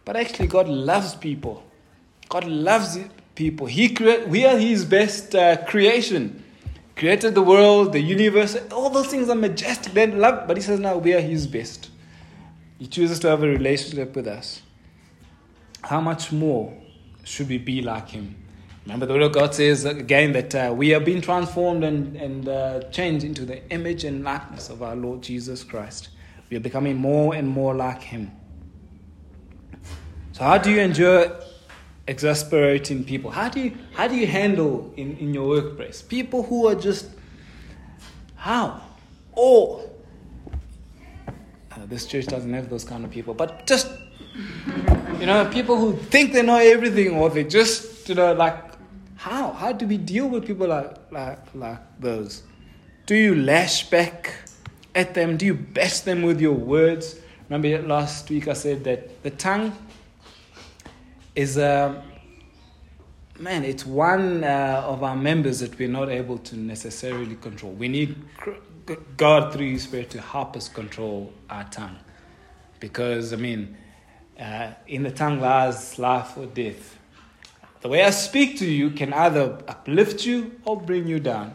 But 0.05 0.17
actually, 0.17 0.49
God 0.49 0.69
loves 0.69 1.15
people. 1.15 1.63
God 2.29 2.45
loves 2.45 2.99
people. 3.35 3.67
He 3.67 3.91
cre- 3.91 4.27
we 4.27 4.47
are 4.47 4.57
His 4.57 4.85
best 4.85 5.35
uh, 5.35 5.65
creation. 5.65 6.45
Created 6.97 7.35
the 7.35 7.43
world, 7.43 7.93
the 7.93 8.01
universe, 8.01 8.57
all 8.73 8.91
those 8.91 9.07
things 9.09 9.29
are 9.29 9.35
majestic. 9.35 9.93
Then 9.93 10.19
love, 10.19 10.47
but 10.47 10.57
He 10.57 10.63
says 10.63 10.81
now 10.81 10.97
we 10.97 11.15
are 11.15 11.21
His 11.21 11.47
best. 11.47 11.91
He 12.79 12.87
chooses 12.87 13.19
to 13.21 13.29
have 13.29 13.43
a 13.43 13.49
relationship 13.49 14.17
with 14.17 14.27
us. 14.27 14.63
How 15.83 16.01
much 16.01 16.33
more 16.33 16.75
should 17.25 17.49
we 17.49 17.59
be 17.59 17.83
like 17.83 18.09
Him? 18.09 18.40
Remember, 18.85 19.07
the 19.07 19.13
Word 19.13 19.23
of 19.23 19.33
God 19.33 19.55
says 19.55 19.85
again 19.85 20.33
that 20.33 20.55
uh, 20.55 20.73
we 20.75 20.89
have 20.91 21.05
been 21.05 21.21
transformed 21.21 21.85
and, 21.85 22.17
and 22.17 22.49
uh, 22.49 22.83
changed 22.91 23.25
into 23.25 23.45
the 23.45 23.69
image 23.71 24.05
and 24.05 24.25
likeness 24.25 24.71
of 24.71 24.83
our 24.83 24.97
Lord 24.97 25.23
Jesus 25.23 25.63
Christ. 25.63 26.09
We 26.49 26.57
are 26.57 26.61
becoming 26.61 26.97
more 26.97 27.35
and 27.35 27.47
more 27.47 27.75
like 27.75 28.03
Him. 28.03 28.33
So, 30.33 30.45
how 30.45 30.57
do 30.57 30.71
you 30.71 30.81
endure 30.81 31.31
exasperating 32.07 33.05
people? 33.05 33.31
How 33.31 33.51
do 33.51 33.61
you, 33.61 33.77
how 33.93 34.09
do 34.09 34.17
you 34.17 34.27
handle 34.27 34.93
in, 34.97 35.17
in 35.19 35.35
your 35.35 35.47
workplace 35.47 36.01
people 36.01 36.43
who 36.43 36.67
are 36.67 36.75
just, 36.75 37.11
how? 38.35 38.81
Or, 39.33 39.89
uh, 41.71 41.87
this 41.87 42.07
church 42.07 42.27
doesn't 42.27 42.53
have 42.53 42.71
those 42.71 42.85
kind 42.85 43.05
of 43.05 43.11
people, 43.11 43.35
but 43.35 43.67
just, 43.67 43.93
you 45.21 45.27
know, 45.27 45.49
people 45.53 45.79
who 45.79 45.97
think 45.97 46.33
they 46.33 46.43
know 46.43 46.57
everything 46.57 47.17
or 47.17 47.29
they 47.29 47.45
just, 47.45 48.09
you 48.09 48.15
know, 48.15 48.33
like, 48.33 48.70
how? 49.61 49.73
Do 49.73 49.87
we 49.87 49.99
deal 49.99 50.27
with 50.27 50.47
people 50.47 50.69
like, 50.69 50.97
like, 51.13 51.55
like 51.55 52.01
those? 52.01 52.43
Do 53.05 53.15
you 53.15 53.35
lash 53.35 53.91
back 53.91 54.35
at 54.95 55.13
them? 55.13 55.37
Do 55.37 55.45
you 55.45 55.55
bash 55.55 56.01
them 56.01 56.23
with 56.23 56.41
your 56.41 56.55
words? 56.55 57.21
Remember 57.49 57.87
last 57.87 58.31
week 58.31 58.49
I 58.49 58.55
said 58.55 58.85
that 58.85 59.23
the 59.23 59.31
tongue 59.31 59.77
is 61.35 61.59
a 61.59 62.03
man. 63.39 63.65
It's 63.65 63.85
one 63.85 64.45
uh, 64.45 64.83
of 64.87 65.03
our 65.03 65.17
members 65.17 65.61
that 65.61 65.79
we're 65.79 65.89
not 65.89 66.09
able 66.09 66.39
to 66.39 66.57
necessarily 66.57 67.37
control. 67.37 67.73
We 67.73 67.89
need 67.89 68.17
God 69.19 69.53
through 69.53 69.73
His 69.73 69.83
Spirit 69.83 70.09
to 70.11 70.23
help 70.23 70.57
us 70.57 70.69
control 70.69 71.35
our 71.51 71.65
tongue, 71.65 71.99
because 72.79 73.35
I 73.35 73.37
mean, 73.37 73.77
uh, 74.39 74.71
in 74.87 75.03
the 75.03 75.11
tongue 75.11 75.39
lies 75.39 75.99
life 75.99 76.39
or 76.39 76.47
death. 76.47 76.97
The 77.81 77.89
way 77.89 78.03
I 78.05 78.11
speak 78.11 78.59
to 78.59 78.67
you 78.67 78.91
can 78.91 79.13
either 79.13 79.59
uplift 79.67 80.27
you 80.27 80.61
or 80.65 80.79
bring 80.79 81.07
you 81.07 81.19
down, 81.19 81.55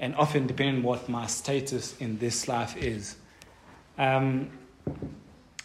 and 0.00 0.14
often 0.16 0.46
depending 0.46 0.76
on 0.78 0.82
what 0.82 1.08
my 1.08 1.26
status 1.26 1.96
in 1.98 2.18
this 2.18 2.48
life 2.48 2.76
is. 2.76 3.14
Um, 3.96 4.50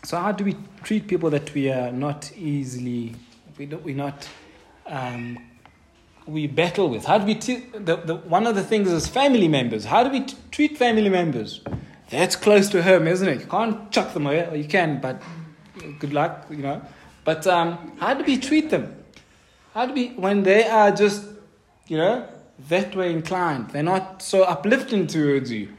so 0.03 0.17
how 0.17 0.33
do 0.33 0.43
we 0.43 0.55
treat 0.83 1.07
people 1.07 1.31
that 1.31 1.51
we 1.55 1.71
are 1.71 1.91
not 1.91 2.31
easily, 2.37 3.15
we 3.57 3.65
don't, 3.65 3.83
we're 3.83 3.95
not, 3.95 4.27
um, 4.85 5.39
we 6.27 6.45
battle 6.45 6.89
with? 6.89 7.05
How 7.05 7.17
do 7.17 7.25
we, 7.25 7.33
t- 7.33 7.65
the, 7.73 7.95
the, 7.95 8.15
one 8.17 8.45
of 8.45 8.53
the 8.53 8.63
things 8.63 8.91
is 8.91 9.07
family 9.07 9.47
members. 9.47 9.85
How 9.85 10.03
do 10.03 10.11
we 10.11 10.25
t- 10.25 10.37
treat 10.51 10.77
family 10.77 11.09
members? 11.09 11.61
That's 12.11 12.35
close 12.35 12.69
to 12.69 12.83
home, 12.83 13.07
isn't 13.07 13.27
it? 13.27 13.39
You 13.39 13.47
can't 13.47 13.89
chuck 13.89 14.13
them 14.13 14.27
away, 14.27 14.47
or 14.47 14.55
you 14.55 14.65
can, 14.65 15.01
but 15.01 15.23
good 15.97 16.13
luck, 16.13 16.45
you 16.51 16.57
know. 16.57 16.83
But 17.23 17.47
um, 17.47 17.93
how 17.99 18.13
do 18.13 18.23
we 18.23 18.37
treat 18.37 18.69
them? 18.69 18.95
How 19.75 19.85
do 19.85 19.93
we, 19.93 20.07
when 20.11 20.43
they 20.43 20.69
are 20.69 20.89
just, 20.89 21.25
you 21.89 21.97
know, 21.97 22.25
that 22.69 22.95
way 22.95 23.11
inclined, 23.11 23.71
they're 23.71 23.83
not 23.83 24.21
so 24.21 24.43
uplifting 24.43 25.05
towards 25.05 25.51
you. 25.51 25.73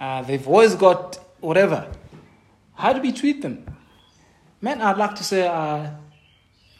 Uh, 0.00 0.22
they've 0.22 0.48
always 0.48 0.74
got 0.74 1.16
whatever. 1.38 1.86
How 2.74 2.92
do 2.92 3.00
we 3.00 3.12
treat 3.12 3.40
them? 3.40 3.64
Man, 4.60 4.82
I'd 4.82 4.98
like 4.98 5.14
to 5.14 5.22
say, 5.22 5.46
uh, 5.46 5.90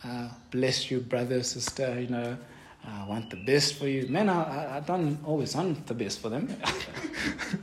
uh, 0.02 0.28
bless 0.50 0.90
you, 0.90 0.98
brother, 0.98 1.40
sister, 1.44 2.00
you 2.00 2.08
know, 2.08 2.36
I 2.84 3.06
want 3.06 3.30
the 3.30 3.36
best 3.36 3.74
for 3.78 3.86
you. 3.86 4.08
Man, 4.08 4.28
I, 4.28 4.78
I 4.78 4.80
don't 4.80 5.20
always 5.24 5.54
want 5.54 5.86
the 5.86 5.94
best 5.94 6.18
for 6.18 6.30
them. 6.30 6.56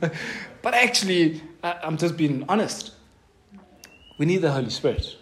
but 0.62 0.72
actually, 0.72 1.42
I, 1.62 1.78
I'm 1.82 1.98
just 1.98 2.16
being 2.16 2.42
honest. 2.48 2.92
We 4.16 4.24
need 4.24 4.38
the 4.38 4.50
Holy 4.50 4.70
Spirit. 4.70 5.14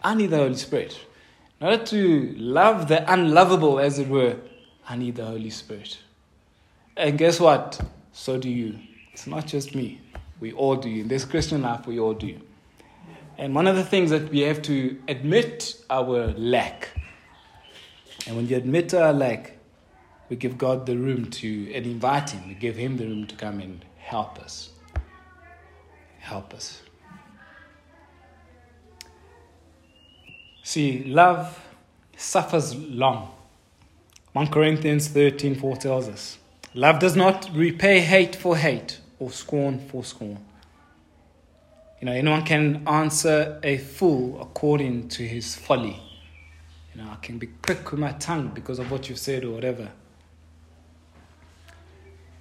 I 0.00 0.14
need 0.14 0.30
the 0.30 0.36
Holy 0.36 0.54
Spirit. 0.54 0.96
In 1.60 1.66
order 1.66 1.84
to 1.84 2.34
love 2.38 2.88
the 2.88 3.12
unlovable, 3.12 3.80
as 3.80 3.98
it 3.98 4.08
were, 4.08 4.36
I 4.88 4.96
need 4.96 5.16
the 5.16 5.26
Holy 5.26 5.50
Spirit. 5.50 5.98
And 6.96 7.18
guess 7.18 7.38
what? 7.38 7.78
So 8.12 8.38
do 8.38 8.48
you. 8.48 8.78
It's 9.12 9.26
not 9.26 9.46
just 9.46 9.74
me. 9.74 10.00
We 10.40 10.52
all 10.52 10.76
do. 10.76 10.88
In 10.88 11.08
this 11.08 11.26
Christian 11.26 11.60
life, 11.60 11.86
we 11.86 11.98
all 11.98 12.14
do. 12.14 12.40
And 13.36 13.54
one 13.54 13.66
of 13.66 13.76
the 13.76 13.84
things 13.84 14.08
that 14.08 14.30
we 14.30 14.40
have 14.40 14.62
to 14.62 14.98
admit 15.06 15.84
our 15.90 16.28
lack. 16.28 16.88
And 18.26 18.36
when 18.36 18.48
you 18.48 18.56
admit 18.56 18.94
our 18.94 19.12
lack, 19.12 19.58
we 20.30 20.36
give 20.36 20.56
God 20.56 20.86
the 20.86 20.96
room 20.96 21.26
to 21.26 21.74
and 21.74 21.84
invite 21.84 22.30
Him. 22.30 22.48
We 22.48 22.54
give 22.54 22.76
Him 22.76 22.96
the 22.96 23.04
room 23.06 23.26
to 23.26 23.36
come 23.36 23.60
and 23.60 23.84
help 23.98 24.38
us. 24.38 24.70
Help 26.20 26.54
us. 26.54 26.82
See, 30.70 31.02
love 31.02 31.60
suffers 32.16 32.76
long. 32.76 33.34
1 34.34 34.46
Corinthians 34.52 35.08
13 35.08 35.56
4 35.56 35.76
tells 35.78 36.08
us 36.08 36.38
love 36.74 37.00
does 37.00 37.16
not 37.16 37.50
repay 37.52 37.98
hate 37.98 38.36
for 38.36 38.56
hate 38.56 39.00
or 39.18 39.32
scorn 39.32 39.80
for 39.80 40.04
scorn. 40.04 40.38
You 42.00 42.06
know, 42.06 42.12
anyone 42.12 42.44
can 42.44 42.86
answer 42.86 43.58
a 43.64 43.78
fool 43.78 44.40
according 44.40 45.08
to 45.08 45.24
his 45.24 45.56
folly. 45.56 46.00
You 46.94 47.02
know, 47.02 47.10
I 47.10 47.16
can 47.16 47.38
be 47.38 47.48
quick 47.48 47.90
with 47.90 47.98
my 47.98 48.12
tongue 48.12 48.52
because 48.54 48.78
of 48.78 48.92
what 48.92 49.08
you've 49.08 49.18
said 49.18 49.42
or 49.42 49.50
whatever. 49.50 49.90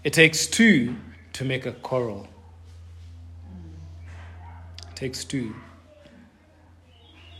It 0.03 0.13
takes 0.13 0.45
two 0.45 0.97
to 1.33 1.43
make 1.43 1.65
a 1.65 1.71
quarrel. 1.71 2.27
It 4.87 4.95
takes 4.95 5.23
two. 5.23 5.55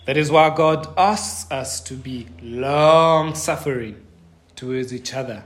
That 0.10 0.18
is 0.18 0.32
why 0.32 0.50
God 0.50 0.92
asks 0.98 1.52
us 1.52 1.80
to 1.82 1.94
be 1.94 2.26
long 2.42 3.36
suffering 3.36 4.04
towards 4.56 4.92
each 4.92 5.14
other. 5.14 5.44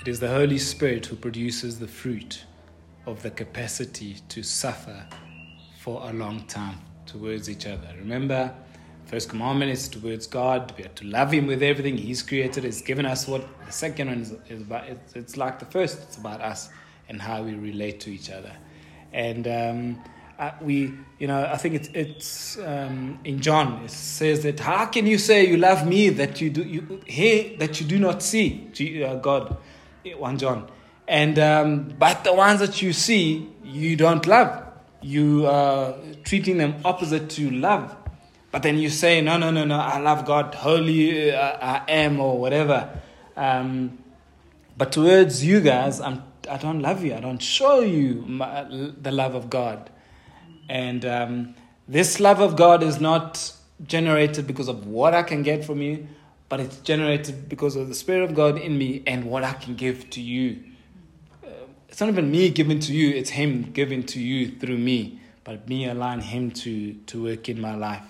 It 0.00 0.08
is 0.08 0.20
the 0.20 0.28
Holy 0.30 0.56
Spirit 0.56 1.04
who 1.04 1.14
produces 1.14 1.78
the 1.78 1.86
fruit 1.86 2.44
of 3.04 3.22
the 3.22 3.30
capacity 3.30 4.16
to 4.30 4.42
suffer 4.42 5.06
for 5.78 6.08
a 6.08 6.14
long 6.14 6.46
time 6.46 6.78
towards 7.04 7.50
each 7.50 7.66
other. 7.66 7.94
Remember, 7.98 8.54
first 9.04 9.28
commandment 9.28 9.70
is 9.70 9.86
towards 9.86 10.26
God. 10.26 10.72
We 10.78 10.84
are 10.84 10.88
to 10.88 11.04
love 11.04 11.30
Him 11.30 11.46
with 11.46 11.62
everything 11.62 11.98
He's 11.98 12.22
created. 12.22 12.64
He's 12.64 12.80
given 12.80 13.04
us 13.04 13.28
what 13.28 13.46
the 13.66 13.70
second 13.70 14.08
one 14.08 14.20
is, 14.22 14.34
is 14.48 14.62
about. 14.62 14.84
It's, 15.14 15.36
like 15.36 15.58
the 15.58 15.66
first. 15.66 16.00
It's 16.04 16.16
about 16.16 16.40
us 16.40 16.70
and 17.10 17.20
how 17.20 17.42
we 17.42 17.52
relate 17.52 18.00
to 18.00 18.10
each 18.10 18.30
other. 18.30 18.56
And 19.12 19.46
um, 19.46 20.04
uh, 20.38 20.52
we, 20.60 20.94
you 21.18 21.26
know, 21.26 21.44
I 21.44 21.56
think 21.56 21.74
it's, 21.74 21.88
it's 21.94 22.58
um, 22.58 23.18
in 23.24 23.40
John. 23.40 23.84
It 23.84 23.90
says 23.90 24.44
that 24.44 24.60
how 24.60 24.86
can 24.86 25.06
you 25.06 25.18
say 25.18 25.46
you 25.46 25.56
love 25.56 25.86
me 25.86 26.10
that 26.10 26.40
you 26.40 26.48
do 26.50 26.62
you 26.62 27.00
hear 27.06 27.56
that 27.58 27.80
you 27.80 27.86
do 27.86 27.98
not 27.98 28.22
see 28.22 28.70
uh, 29.04 29.16
God, 29.16 29.56
one 30.16 30.38
John. 30.38 30.70
And 31.08 31.38
um, 31.38 31.94
but 31.98 32.22
the 32.22 32.34
ones 32.34 32.60
that 32.60 32.82
you 32.82 32.92
see, 32.92 33.48
you 33.64 33.96
don't 33.96 34.24
love. 34.26 34.64
You 35.00 35.46
are 35.46 35.94
treating 36.24 36.58
them 36.58 36.76
opposite 36.84 37.30
to 37.30 37.50
love. 37.50 37.96
But 38.50 38.62
then 38.62 38.78
you 38.78 38.88
say, 38.88 39.20
no, 39.20 39.36
no, 39.36 39.50
no, 39.50 39.64
no, 39.64 39.78
I 39.78 39.98
love 39.98 40.24
God, 40.24 40.54
holy 40.54 41.32
uh, 41.32 41.58
I 41.60 41.82
am, 41.88 42.18
or 42.18 42.38
whatever. 42.38 42.88
Um, 43.36 43.98
but 44.76 44.92
towards 44.92 45.44
you 45.44 45.60
guys, 45.60 46.00
I'm, 46.00 46.22
I 46.48 46.56
don't 46.56 46.80
love 46.80 47.04
you. 47.04 47.14
I 47.14 47.20
don't 47.20 47.42
show 47.42 47.80
you 47.80 48.24
my, 48.26 48.64
the 48.64 49.12
love 49.12 49.34
of 49.34 49.50
God. 49.50 49.90
And 50.68 51.04
um, 51.04 51.54
this 51.86 52.20
love 52.20 52.40
of 52.40 52.56
God 52.56 52.82
is 52.82 53.00
not 53.00 53.52
generated 53.86 54.46
because 54.46 54.68
of 54.68 54.86
what 54.86 55.14
I 55.14 55.22
can 55.22 55.42
get 55.42 55.64
from 55.64 55.80
you, 55.80 56.06
but 56.48 56.60
it's 56.60 56.78
generated 56.78 57.48
because 57.48 57.76
of 57.76 57.88
the 57.88 57.94
Spirit 57.94 58.24
of 58.24 58.34
God 58.34 58.58
in 58.58 58.76
me 58.76 59.02
and 59.06 59.24
what 59.24 59.44
I 59.44 59.52
can 59.52 59.74
give 59.76 60.10
to 60.10 60.20
you. 60.20 60.62
Uh, 61.44 61.48
it's 61.88 62.00
not 62.00 62.08
even 62.08 62.30
me 62.30 62.50
giving 62.50 62.80
to 62.80 62.92
you, 62.92 63.10
it's 63.10 63.30
Him 63.30 63.70
giving 63.72 64.02
to 64.04 64.20
you 64.20 64.58
through 64.58 64.78
me, 64.78 65.20
but 65.44 65.68
me 65.68 65.86
allowing 65.86 66.20
Him 66.20 66.50
to, 66.50 66.94
to 66.94 67.24
work 67.24 67.48
in 67.48 67.60
my 67.60 67.74
life. 67.74 68.04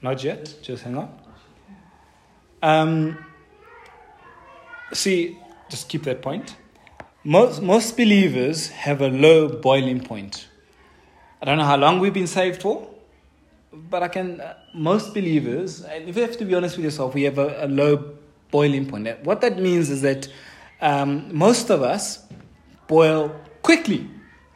Not 0.00 0.22
yet, 0.22 0.54
just 0.62 0.84
hang 0.84 0.96
on. 0.96 1.18
Um, 2.62 3.24
see, 4.92 5.38
just 5.68 5.88
keep 5.88 6.02
that 6.04 6.22
point. 6.22 6.56
Most, 7.28 7.60
most 7.60 7.94
believers 7.94 8.68
have 8.70 9.02
a 9.02 9.08
low 9.08 9.50
boiling 9.50 10.00
point. 10.00 10.48
I 11.42 11.44
don't 11.44 11.58
know 11.58 11.64
how 11.66 11.76
long 11.76 12.00
we've 12.00 12.14
been 12.14 12.26
saved 12.26 12.62
for, 12.62 12.88
but 13.70 14.02
I 14.02 14.08
can. 14.08 14.40
Uh, 14.40 14.54
most 14.72 15.12
believers, 15.12 15.82
and 15.82 16.08
if 16.08 16.16
you 16.16 16.22
have 16.22 16.38
to 16.38 16.46
be 16.46 16.54
honest 16.54 16.78
with 16.78 16.84
yourself, 16.84 17.12
we 17.12 17.24
have 17.24 17.36
a, 17.36 17.66
a 17.66 17.68
low 17.68 18.14
boiling 18.50 18.86
point. 18.86 19.06
What 19.24 19.42
that 19.42 19.58
means 19.58 19.90
is 19.90 20.00
that 20.00 20.26
um, 20.80 21.28
most 21.30 21.68
of 21.68 21.82
us 21.82 22.24
boil 22.86 23.38
quickly. 23.60 24.08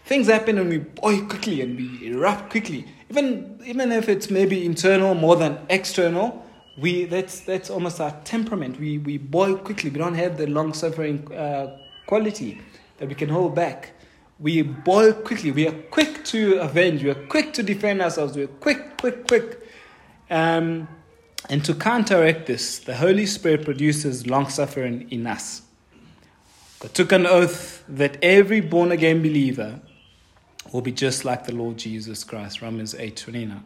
Things 0.07 0.29
happen 0.29 0.57
and 0.57 0.71
we 0.71 0.79
boil 0.79 1.27
quickly 1.27 1.61
and 1.61 1.77
we 1.77 2.07
erupt 2.07 2.49
quickly. 2.49 2.87
Even 3.11 3.61
even 3.67 3.93
if 3.93 4.09
it's 4.09 4.31
maybe 4.31 4.65
internal 4.65 5.15
more 5.15 5.37
than 5.37 5.59
external, 5.69 6.43
we 6.79 7.05
that's 7.05 7.41
that's 7.41 7.69
almost 7.69 8.01
our 8.01 8.19
temperament. 8.25 8.81
We 8.81 8.97
we 8.97 9.19
boil 9.19 9.59
quickly. 9.59 9.91
We 9.91 9.99
don't 9.99 10.15
have 10.15 10.39
the 10.39 10.47
long 10.47 10.73
suffering 10.73 11.31
uh, 11.35 11.77
quality 12.07 12.61
that 12.99 13.09
we 13.09 13.15
can 13.15 13.29
hold 13.29 13.55
back. 13.55 13.93
We 14.39 14.63
boil 14.63 15.13
quickly. 15.13 15.51
We 15.53 15.69
are 15.69 15.73
quick 15.91 16.25
to 16.27 16.59
avenge. 16.61 17.03
We 17.05 17.11
are 17.11 17.27
quick 17.27 17.53
to 17.55 17.63
defend 17.63 18.03
ourselves. 18.03 18.37
We 18.37 18.43
are 18.43 18.49
quick, 18.49 18.99
quick, 18.99 19.27
quick. 19.29 19.61
Um, 20.31 20.89
and 21.49 21.65
to 21.65 21.75
counteract 21.75 22.47
this, 22.47 22.79
the 22.79 22.97
Holy 22.97 23.27
Spirit 23.27 23.65
produces 23.65 24.27
long 24.27 24.49
suffering 24.49 25.09
in 25.11 25.27
us. 25.27 25.63
God 26.81 26.95
took 26.95 27.13
an 27.13 27.27
oath 27.27 27.85
that 27.89 28.17
every 28.23 28.61
born 28.61 28.91
again 28.91 29.23
believer 29.23 29.81
will 30.73 30.81
be 30.81 30.93
just 30.93 31.25
like 31.25 31.47
the 31.47 31.55
Lord 31.55 31.77
Jesus 31.77 32.25
Christ. 32.25 32.63
Romans 32.63 32.95
eight 32.95 33.17
twenty 33.17 33.45
nine. 33.45 33.65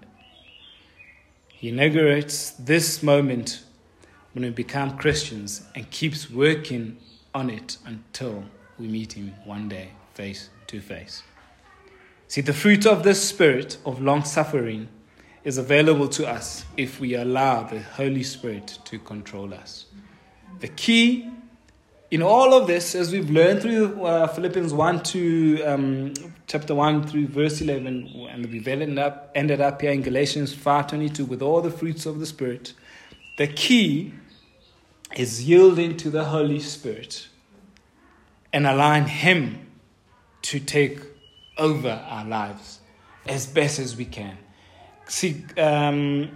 He 1.49 1.71
inaugurates 1.71 2.51
this 2.51 3.03
moment 3.03 3.63
when 4.35 4.45
we 4.45 4.51
become 4.51 4.99
Christians 4.99 5.63
and 5.75 5.91
keeps 5.91 6.31
working 6.31 6.99
on 7.37 7.51
it 7.51 7.77
until 7.85 8.45
we 8.79 8.89
meet 8.89 9.13
Him 9.13 9.35
one 9.45 9.69
day, 9.69 9.91
face 10.15 10.49
to 10.69 10.81
face. 10.81 11.23
See, 12.29 12.41
the 12.41 12.55
fruit 12.55 12.87
of 12.87 13.03
the 13.03 13.15
Spirit 13.15 13.77
of 13.85 14.01
long 14.01 14.25
suffering 14.25 14.89
is 15.45 15.59
available 15.59 16.09
to 16.09 16.27
us 16.27 16.65
if 16.77 16.99
we 16.99 17.15
allow 17.15 17.63
the 17.63 17.81
Holy 17.81 18.23
Spirit 18.23 18.79
to 18.87 18.99
control 18.99 19.53
us. 19.53 19.85
The 20.61 20.69
key 20.69 21.31
in 22.11 22.23
all 22.23 22.55
of 22.55 22.67
this, 22.67 22.95
as 22.95 23.13
we've 23.13 23.29
learned 23.29 23.63
through 23.63 24.05
uh, 24.05 24.29
Philippians 24.29 24.73
1 24.73 25.03
to 25.03 25.63
um, 25.65 26.15
chapter 26.47 26.75
1 26.75 27.09
through 27.09 27.27
verse 27.27 27.61
11, 27.61 28.29
and 28.31 28.47
we've 28.47 28.67
ended 28.69 28.97
up, 28.99 29.33
ended 29.35 29.61
up 29.61 29.83
here 29.83 29.91
in 29.91 30.03
Galatians 30.03 30.55
5.22 30.55 31.27
with 31.27 31.43
all 31.43 31.61
the 31.61 31.71
fruits 31.71 32.07
of 32.07 32.21
the 32.21 32.27
Spirit, 32.27 32.75
the 33.39 33.49
key 33.49 34.15
is 35.15 35.49
yielding 35.49 35.97
to 35.99 36.11
the 36.11 36.25
Holy 36.25 36.61
Spirit 36.61 37.29
and 38.53 38.67
allowing 38.67 39.07
Him 39.07 39.67
to 40.43 40.61
take 40.61 41.01
over 41.59 41.91
our 42.09 42.25
lives 42.25 42.81
as 43.27 43.47
best 43.47 43.79
as 43.79 43.97
we 43.97 44.05
can. 44.05 44.37
See, 45.09 45.45
um, 45.59 46.31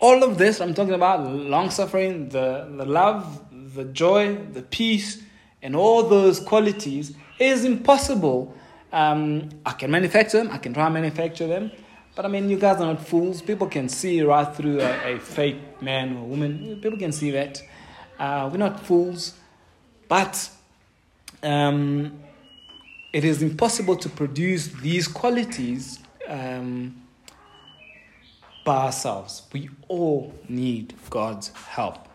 all 0.00 0.22
of 0.22 0.38
this 0.38 0.60
I'm 0.60 0.74
talking 0.74 0.94
about 0.94 1.26
long 1.26 1.70
suffering, 1.70 2.28
the, 2.28 2.68
the 2.76 2.84
love, 2.84 3.42
the 3.74 3.84
joy, 3.84 4.36
the 4.36 4.62
peace, 4.62 5.22
and 5.62 5.74
all 5.74 6.02
those 6.02 6.40
qualities 6.40 7.14
is 7.38 7.64
impossible. 7.64 8.54
Um, 8.92 9.50
I 9.64 9.72
can 9.72 9.90
manufacture 9.90 10.38
them, 10.38 10.50
I 10.50 10.58
can 10.58 10.72
try 10.72 10.86
and 10.86 10.94
manufacture 10.94 11.46
them, 11.46 11.72
but 12.16 12.24
I 12.24 12.28
mean, 12.28 12.50
you 12.50 12.58
guys 12.58 12.80
are 12.80 12.92
not 12.92 13.06
fools. 13.06 13.40
People 13.40 13.68
can 13.68 13.88
see 13.88 14.20
right 14.22 14.52
through 14.56 14.80
a, 14.80 15.14
a 15.14 15.20
fake 15.20 15.80
man 15.80 16.16
or 16.16 16.24
woman, 16.24 16.80
people 16.82 16.98
can 16.98 17.12
see 17.12 17.30
that. 17.30 17.62
Uh, 18.18 18.48
we're 18.50 18.58
not 18.58 18.80
fools, 18.80 19.34
but 20.08 20.50
um, 21.44 22.18
it 23.12 23.24
is 23.24 23.40
impossible 23.42 23.94
to 23.94 24.08
produce 24.08 24.66
these 24.68 25.06
qualities. 25.06 26.00
Um, 26.26 27.06
by 28.66 28.86
ourselves. 28.86 29.44
We 29.52 29.70
all 29.86 30.34
need 30.48 30.92
God's 31.08 31.48
help 31.50 32.08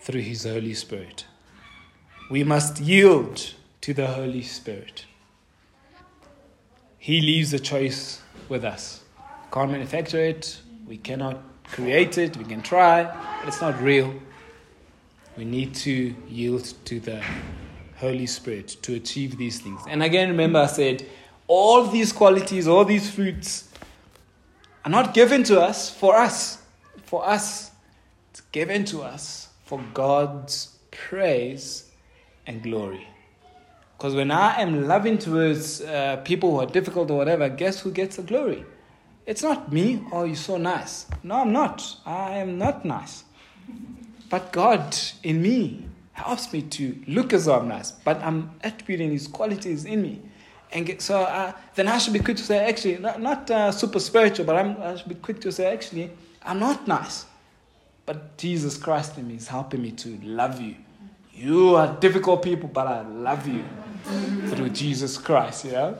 through 0.00 0.22
His 0.22 0.44
Holy 0.44 0.74
Spirit. 0.74 1.26
We 2.30 2.42
must 2.42 2.80
yield 2.80 3.52
to 3.82 3.92
the 3.92 4.06
Holy 4.06 4.42
Spirit. 4.42 5.04
He 7.02 7.20
leaves 7.20 7.50
the 7.50 7.58
choice 7.58 8.20
with 8.48 8.64
us. 8.64 9.00
Can't 9.50 9.72
manufacture 9.72 10.20
it, 10.20 10.60
we 10.86 10.98
cannot 10.98 11.40
create 11.64 12.16
it, 12.16 12.36
we 12.36 12.44
can 12.44 12.62
try, 12.62 13.02
but 13.02 13.48
it's 13.48 13.60
not 13.60 13.82
real. 13.82 14.14
We 15.36 15.44
need 15.44 15.74
to 15.74 16.14
yield 16.28 16.72
to 16.84 17.00
the 17.00 17.20
Holy 17.96 18.26
Spirit 18.26 18.68
to 18.82 18.94
achieve 18.94 19.36
these 19.36 19.58
things. 19.58 19.80
And 19.88 20.00
again, 20.00 20.28
remember, 20.28 20.60
I 20.60 20.66
said 20.66 21.04
all 21.48 21.88
these 21.88 22.12
qualities, 22.12 22.68
all 22.68 22.84
these 22.84 23.10
fruits, 23.10 23.68
are 24.84 24.90
not 24.90 25.12
given 25.12 25.42
to 25.42 25.60
us 25.60 25.90
for 25.90 26.14
us. 26.14 26.58
For 27.06 27.26
us. 27.26 27.72
It's 28.30 28.42
given 28.52 28.84
to 28.84 29.02
us 29.02 29.48
for 29.64 29.82
God's 29.92 30.78
praise 30.92 31.90
and 32.46 32.62
glory. 32.62 33.08
Because 34.02 34.16
when 34.16 34.32
I 34.32 34.60
am 34.60 34.88
loving 34.88 35.16
towards 35.16 35.80
uh, 35.80 36.16
people 36.24 36.50
who 36.50 36.58
are 36.58 36.66
difficult 36.66 37.08
or 37.12 37.16
whatever, 37.16 37.48
guess 37.48 37.78
who 37.78 37.92
gets 37.92 38.16
the 38.16 38.22
glory? 38.22 38.64
It's 39.26 39.44
not 39.44 39.72
me. 39.72 40.02
Oh, 40.10 40.24
you're 40.24 40.34
so 40.34 40.56
nice. 40.56 41.06
No, 41.22 41.36
I'm 41.36 41.52
not. 41.52 41.98
I 42.04 42.38
am 42.38 42.58
not 42.58 42.84
nice. 42.84 43.22
But 44.28 44.50
God 44.50 44.96
in 45.22 45.40
me 45.40 45.84
helps 46.14 46.52
me 46.52 46.62
to 46.62 47.00
look 47.06 47.32
as 47.32 47.44
though 47.44 47.60
I'm 47.60 47.68
nice, 47.68 47.92
but 47.92 48.20
I'm 48.22 48.50
attributing 48.64 49.12
His 49.12 49.28
qualities 49.28 49.84
in 49.84 50.02
me. 50.02 50.20
And 50.72 50.84
get, 50.84 51.00
so 51.00 51.20
uh, 51.20 51.52
then 51.76 51.86
I 51.86 51.98
should 51.98 52.12
be 52.12 52.18
quick 52.18 52.38
to 52.38 52.42
say, 52.42 52.58
actually, 52.58 52.98
not, 52.98 53.22
not 53.22 53.48
uh, 53.52 53.70
super 53.70 54.00
spiritual, 54.00 54.46
but 54.46 54.56
I'm, 54.56 54.82
I 54.82 54.96
should 54.96 55.10
be 55.10 55.14
quick 55.14 55.40
to 55.42 55.52
say, 55.52 55.72
actually, 55.72 56.10
I'm 56.42 56.58
not 56.58 56.88
nice. 56.88 57.26
But 58.04 58.36
Jesus 58.36 58.76
Christ 58.76 59.16
in 59.16 59.28
me 59.28 59.36
is 59.36 59.46
helping 59.46 59.80
me 59.80 59.92
to 59.92 60.18
love 60.24 60.60
you. 60.60 60.74
You 61.32 61.76
are 61.76 61.96
difficult 62.00 62.42
people, 62.42 62.68
but 62.68 62.88
I 62.88 63.02
love 63.02 63.46
you 63.46 63.64
through 64.02 64.70
Jesus 64.70 65.18
Christ, 65.18 65.64
you 65.64 65.72
know? 65.72 65.98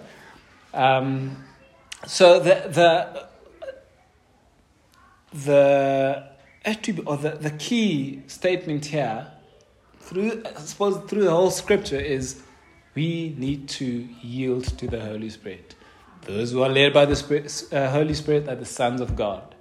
Um, 0.74 1.44
so 2.06 2.40
the, 2.40 2.68
the, 2.68 3.28
the 5.32 6.28
attribute, 6.64 7.06
or 7.06 7.16
the, 7.16 7.30
the 7.30 7.50
key 7.50 8.22
statement 8.26 8.86
here, 8.86 9.28
through, 10.00 10.42
I 10.44 10.60
suppose 10.60 10.98
through 11.08 11.24
the 11.24 11.30
whole 11.30 11.50
scripture 11.50 12.00
is 12.00 12.42
we 12.94 13.34
need 13.38 13.68
to 13.68 13.86
yield 14.20 14.64
to 14.78 14.86
the 14.86 15.00
Holy 15.00 15.30
Spirit. 15.30 15.74
Those 16.22 16.52
who 16.52 16.62
are 16.62 16.68
led 16.68 16.92
by 16.92 17.04
the 17.06 17.16
Spirit, 17.16 17.64
uh, 17.72 17.90
Holy 17.90 18.14
Spirit 18.14 18.48
are 18.48 18.54
the 18.54 18.64
sons 18.66 19.00
of 19.00 19.16
God. 19.16 19.54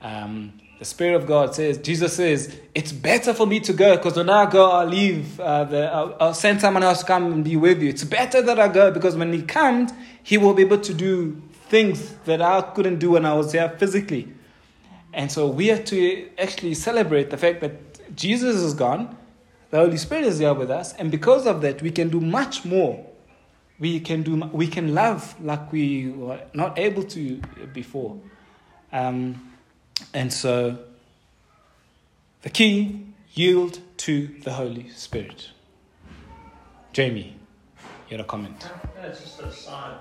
Um, 0.00 0.60
the 0.78 0.84
Spirit 0.84 1.16
of 1.16 1.26
God 1.26 1.54
says, 1.54 1.78
Jesus 1.78 2.14
says, 2.14 2.56
it's 2.74 2.92
better 2.92 3.34
for 3.34 3.46
me 3.46 3.58
to 3.60 3.72
go 3.72 3.96
because 3.96 4.16
when 4.16 4.30
I 4.30 4.48
go, 4.48 4.70
I'll 4.70 4.86
leave, 4.86 5.40
uh, 5.40 5.64
the, 5.64 5.92
I'll, 5.92 6.16
I'll 6.20 6.34
send 6.34 6.60
someone 6.60 6.84
else 6.84 7.00
to 7.00 7.06
come 7.06 7.32
and 7.32 7.44
be 7.44 7.56
with 7.56 7.82
you. 7.82 7.88
It's 7.88 8.04
better 8.04 8.40
that 8.42 8.60
I 8.60 8.68
go 8.68 8.92
because 8.92 9.16
when 9.16 9.32
He 9.32 9.42
comes, 9.42 9.92
He 10.22 10.38
will 10.38 10.54
be 10.54 10.62
able 10.62 10.78
to 10.78 10.94
do 10.94 11.42
things 11.68 12.14
that 12.26 12.40
I 12.40 12.62
couldn't 12.62 12.98
do 13.00 13.12
when 13.12 13.24
I 13.24 13.34
was 13.34 13.52
here 13.52 13.68
physically. 13.70 14.32
And 15.12 15.32
so 15.32 15.48
we 15.48 15.66
have 15.66 15.84
to 15.86 16.28
actually 16.38 16.74
celebrate 16.74 17.30
the 17.30 17.36
fact 17.36 17.60
that 17.60 18.14
Jesus 18.14 18.56
is 18.56 18.72
gone, 18.72 19.16
the 19.70 19.78
Holy 19.78 19.96
Spirit 19.96 20.24
is 20.26 20.38
here 20.38 20.54
with 20.54 20.70
us, 20.70 20.92
and 20.94 21.10
because 21.10 21.46
of 21.46 21.60
that, 21.62 21.82
we 21.82 21.90
can 21.90 22.08
do 22.08 22.20
much 22.20 22.64
more. 22.64 23.04
We 23.80 24.00
can 24.00 24.22
do, 24.22 24.36
we 24.52 24.66
can 24.68 24.94
love 24.94 25.40
like 25.40 25.72
we 25.72 26.10
were 26.10 26.40
not 26.54 26.78
able 26.78 27.02
to 27.04 27.40
before. 27.72 28.18
Um, 28.92 29.47
and 30.12 30.32
so, 30.32 30.78
the 32.42 32.50
key: 32.50 33.06
yield 33.34 33.80
to 33.98 34.28
the 34.42 34.52
Holy 34.54 34.88
Spirit. 34.90 35.50
Jamie, 36.92 37.36
you 38.08 38.16
had 38.16 38.20
a 38.20 38.24
comment. 38.24 38.66
Just 39.02 39.40
a 39.40 39.52
side 39.52 39.98